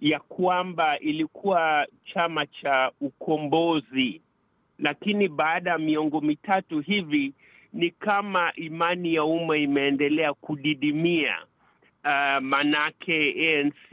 ya 0.00 0.20
kwamba 0.28 0.98
ilikuwa 0.98 1.86
chama 2.04 2.46
cha 2.46 2.92
ukombozi, 3.00 4.20
lakini 4.78 5.28
baada 5.28 5.70
ya 5.70 5.78
miongo 5.78 6.20
mitatu 6.20 6.80
hivi 6.80 7.32
ni 7.72 7.90
kama 7.90 8.52
imani 8.56 9.14
ya 9.14 9.24
umma 9.24 9.56
imeendelea 9.56 10.34
kudidimia. 10.34 11.38
Uh, 12.04 12.42
manake 12.42 13.34
ANC 13.58 13.92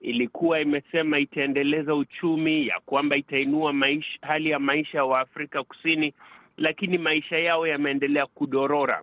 ilikuwa 0.00 0.60
imesema 0.60 1.18
itaendeleza 1.18 1.94
uchumi, 1.94 2.66
ya 2.66 2.80
kwamba 2.86 3.16
itainua 3.16 3.72
maisha, 3.72 4.18
hali 4.22 4.50
ya 4.50 4.58
maisha 4.58 5.04
wa 5.04 5.20
Afrika 5.20 5.62
Kusini, 5.62 6.14
lakini 6.60 6.98
maisha 6.98 7.38
yao 7.38 7.66
yameendelea 7.66 8.26
kudorora. 8.26 9.02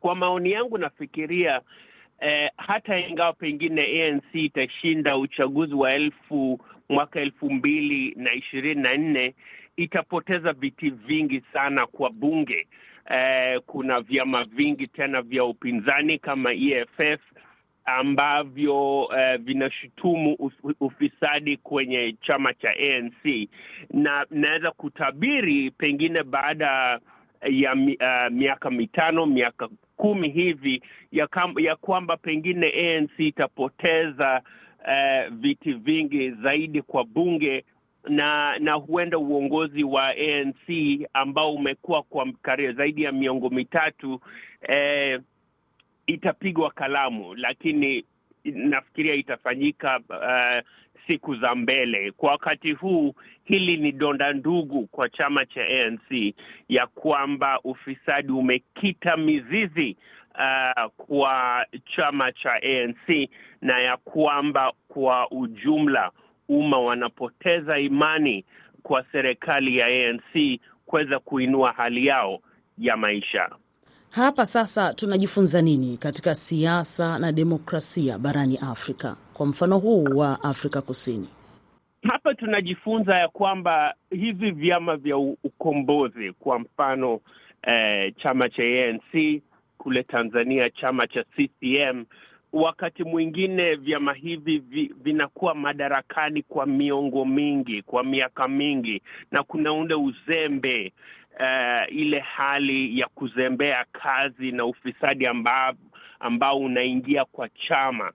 Kwa 0.00 0.14
maoni 0.14 0.50
yangu, 0.52 0.78
nafikiria 0.78 1.60
Eh, 2.20 2.50
hata 2.56 2.98
ingawa 2.98 3.32
pengine 3.32 3.82
ANC 4.04 4.34
itashinda 4.34 5.16
uchaguzi 5.18 5.74
wa 5.74 5.92
elfu 5.94 6.60
mwaka 6.88 7.20
elfu 7.20 7.50
mbili 7.50 8.14
na 8.16 8.32
ishirini 8.34 8.82
na 8.82 8.96
nne 8.96 9.34
itapoteza 9.76 10.52
viti 10.52 10.90
vingi 10.90 11.42
sana 11.52 11.86
kwa 11.86 12.10
bunge. 12.10 12.68
Eh, 13.10 13.60
kuna 13.66 14.00
vyama 14.00 14.44
vingi 14.44 14.86
tena 14.86 15.22
vya 15.22 15.44
upinzani 15.44 16.18
kama 16.18 16.52
EFF 16.54 17.20
ambavyo 17.86 19.08
eh, 19.18 19.38
vinashutumu 19.40 20.36
ufisadi 20.80 21.56
kwenye 21.56 22.16
chama 22.22 22.54
cha 22.54 22.70
ANC, 22.70 23.48
na 23.90 24.26
naweza 24.30 24.70
kutabiri 24.70 25.70
pengine 25.70 26.22
baada 26.22 27.00
ya 27.50 27.72
uh, 27.74 28.32
miaka 28.32 28.70
mitano 28.70 29.26
miaka 29.26 29.68
kumi 29.96 30.28
hivi 30.28 30.82
ya, 31.12 31.26
kam, 31.26 31.54
ya 31.58 31.76
kwamba 31.76 32.16
pengine 32.16 32.66
ANC 32.66 33.18
itapoteza 33.18 34.42
uh, 34.86 35.34
viti 35.34 35.72
vingi 35.72 36.30
zaidi 36.30 36.82
kwa 36.82 37.04
bunge 37.04 37.64
na 38.08 38.58
na 38.58 38.72
huenda 38.72 39.18
uongozi 39.18 39.84
wa 39.84 40.08
ANC 40.08 40.68
ambao 41.12 41.54
umekuwa 41.54 42.02
kwa 42.02 42.32
karibu 42.42 42.72
zaidi 42.72 43.02
ya 43.02 43.12
miongo 43.12 43.50
mitatu 43.50 44.20
eh, 44.68 45.20
itapigwa 46.06 46.70
kalamu, 46.70 47.34
lakini 47.34 48.04
nafikiria 48.44 49.14
itafanyika 49.14 50.00
uh, 50.10 50.68
siku 51.06 51.36
za 51.36 51.54
mbele. 51.54 52.10
Kwa 52.12 52.30
wakati 52.30 52.72
huu, 52.72 53.14
hili 53.44 53.76
ni 53.76 53.92
donda 53.92 54.32
ndugu 54.32 54.86
kwa 54.86 55.08
chama 55.08 55.46
cha 55.46 55.60
ANC 55.66 56.34
ya 56.68 56.86
kwamba 56.86 57.60
ufisadi 57.64 58.32
umekita 58.32 59.16
mizizi 59.16 59.96
uh, 60.34 60.84
kwa 60.96 61.66
chama 61.96 62.32
cha 62.32 62.52
ANC 62.52 63.28
na 63.60 63.78
ya 63.80 63.96
kwamba 63.96 64.72
kwa 64.88 65.30
ujumla 65.30 66.10
umma 66.48 66.78
wanapoteza 66.80 67.78
imani 67.78 68.44
kwa 68.82 69.04
serikali 69.12 69.76
ya 69.76 69.86
ANC 69.86 70.60
kuweza 70.86 71.18
kuinua 71.18 71.72
hali 71.72 72.06
yao 72.06 72.40
ya 72.78 72.96
maisha. 72.96 73.50
Hapa 74.10 74.46
sasa 74.46 74.94
tunajifunza 74.94 75.62
nini 75.62 75.96
katika 75.96 76.34
siasa 76.34 77.18
na 77.18 77.32
demokrasia 77.32 78.18
barani 78.18 78.58
Afrika, 78.58 79.16
kwa 79.34 79.46
mfano 79.46 79.78
huu 79.78 80.04
wa 80.04 80.42
Afrika 80.42 80.82
Kusini? 80.82 81.28
Hapa 82.02 82.34
tunajifunza 82.34 83.14
ya 83.18 83.28
kwamba 83.28 83.94
hivi 84.10 84.50
vyama 84.50 84.96
vya 84.96 85.16
ukombozi, 85.18 86.32
kwa 86.32 86.58
mfano 86.58 87.20
eh, 87.62 88.14
chama 88.16 88.48
cha 88.48 88.62
ANC 88.62 89.42
kule 89.78 90.02
Tanzania, 90.02 90.70
chama 90.70 91.06
cha 91.06 91.24
CCM, 91.24 92.04
wakati 92.52 93.04
mwingine 93.04 93.74
vyama 93.74 94.12
hivi 94.14 94.58
vi, 94.58 94.94
vinakuwa 95.02 95.54
madarakani 95.54 96.42
kwa 96.42 96.66
miongo 96.66 97.24
mingi, 97.24 97.82
kwa 97.82 98.04
miaka 98.04 98.48
mingi, 98.48 99.02
na 99.30 99.42
kuna 99.42 99.72
ule 99.72 99.94
uzembe 99.94 100.92
Uh, 101.40 101.96
ile 101.96 102.18
hali 102.18 102.98
ya 103.00 103.06
kuzembea 103.06 103.84
kazi 103.92 104.52
na 104.52 104.64
ufisadi 104.64 105.26
ambao, 105.26 105.74
ambao 106.20 106.58
unaingia 106.58 107.24
kwa 107.24 107.48
chama 107.48 108.12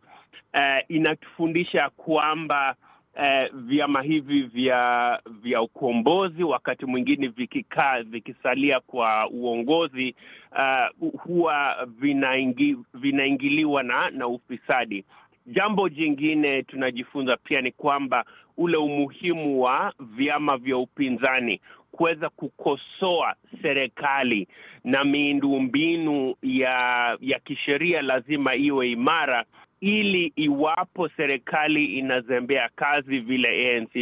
uh, 0.53 0.91
inatufundisha 0.95 1.89
kwamba 1.89 2.75
uh, 3.15 3.55
vyama 3.60 4.01
hivi 4.01 4.41
vya 4.41 5.19
vya 5.41 5.62
ukombozi 5.62 6.43
wakati 6.43 6.86
mwingine 6.86 7.27
vikikaa 7.27 8.01
vikisalia 8.03 8.79
kwa 8.79 9.29
uongozi 9.29 10.15
uh, 10.51 11.12
huwa 11.21 11.88
vinaingi, 11.99 12.77
vinaingiliwa 12.93 13.84
na, 13.84 14.10
na 14.10 14.27
ufisadi. 14.27 15.05
Jambo 15.47 15.89
jingine 15.89 16.63
tunajifunza 16.63 17.38
pia 17.38 17.62
ni 17.62 17.71
kwamba 17.71 18.25
ule 18.57 18.77
umuhimu 18.77 19.62
wa 19.62 19.93
vyama 19.99 20.57
vya 20.57 20.77
upinzani 20.77 21.62
kuweza 21.91 22.30
kukosoa 22.30 23.36
serikali 23.62 24.47
na 24.84 25.04
miundombinu 25.04 26.36
ya 26.43 27.17
ya 27.21 27.39
kisheria 27.39 28.01
lazima 28.01 28.56
iwe 28.56 28.91
imara, 28.91 29.45
ili 29.82 30.34
iwapo 30.36 31.10
serikali 31.10 31.86
inazembea 31.86 32.69
kazi 32.75 33.19
vile 33.19 33.75
ANC 33.77 33.95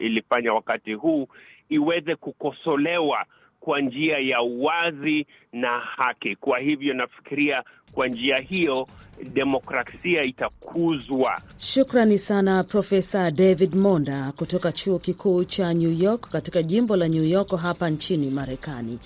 ilifanya 0.00 0.52
wakati 0.54 0.92
huu, 0.94 1.28
iweze 1.68 2.14
kukosolewa 2.16 3.26
kwa 3.60 3.80
njia 3.80 4.18
ya 4.18 4.42
uwazi 4.42 5.26
na 5.52 5.78
haki. 5.80 6.36
Kwa 6.36 6.58
hivyo 6.58 6.94
nafikiria 6.94 7.62
kwa 7.92 8.08
njia 8.08 8.38
hiyo 8.38 8.88
demokrasia 9.32 10.22
itakuzwa. 10.22 11.40
Shukrani 11.58 12.18
sana 12.18 12.64
Profesa 12.64 13.30
David 13.30 13.74
Monda 13.74 14.32
kutoka 14.32 14.72
chuo 14.72 14.98
kikuu 14.98 15.44
cha 15.44 15.74
New 15.74 15.92
York 15.92 16.28
katika 16.30 16.62
jimbo 16.62 16.96
la 16.96 17.08
New 17.08 17.24
York 17.24 17.56
hapa 17.56 17.90
nchini 17.90 18.30
Marekani. 18.30 18.98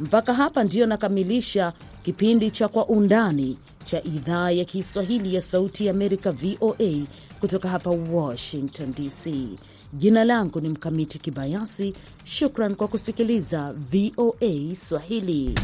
Mpaka 0.00 0.34
hapa 0.34 0.64
ndiyo 0.64 0.86
nakamilisha 0.86 1.72
kipindi 2.02 2.50
cha 2.50 2.68
Kwa 2.68 2.86
Undani 2.86 3.58
cha 3.84 4.02
idhaa 4.04 4.50
ya 4.50 4.64
Kiswahili 4.64 5.34
ya 5.34 5.42
Sauti 5.42 5.86
ya 5.86 5.90
Amerika, 5.92 6.32
VOA, 6.32 7.06
kutoka 7.40 7.68
hapa 7.68 7.90
Washington 7.90 8.92
DC. 8.94 9.48
Jina 9.92 10.24
langu 10.24 10.60
ni 10.60 10.68
Mkamiti 10.68 11.18
Kibayasi. 11.18 11.94
Shukran 12.24 12.74
kwa 12.74 12.88
kusikiliza 12.88 13.72
VOA 13.72 14.76
Swahili. 14.76 15.54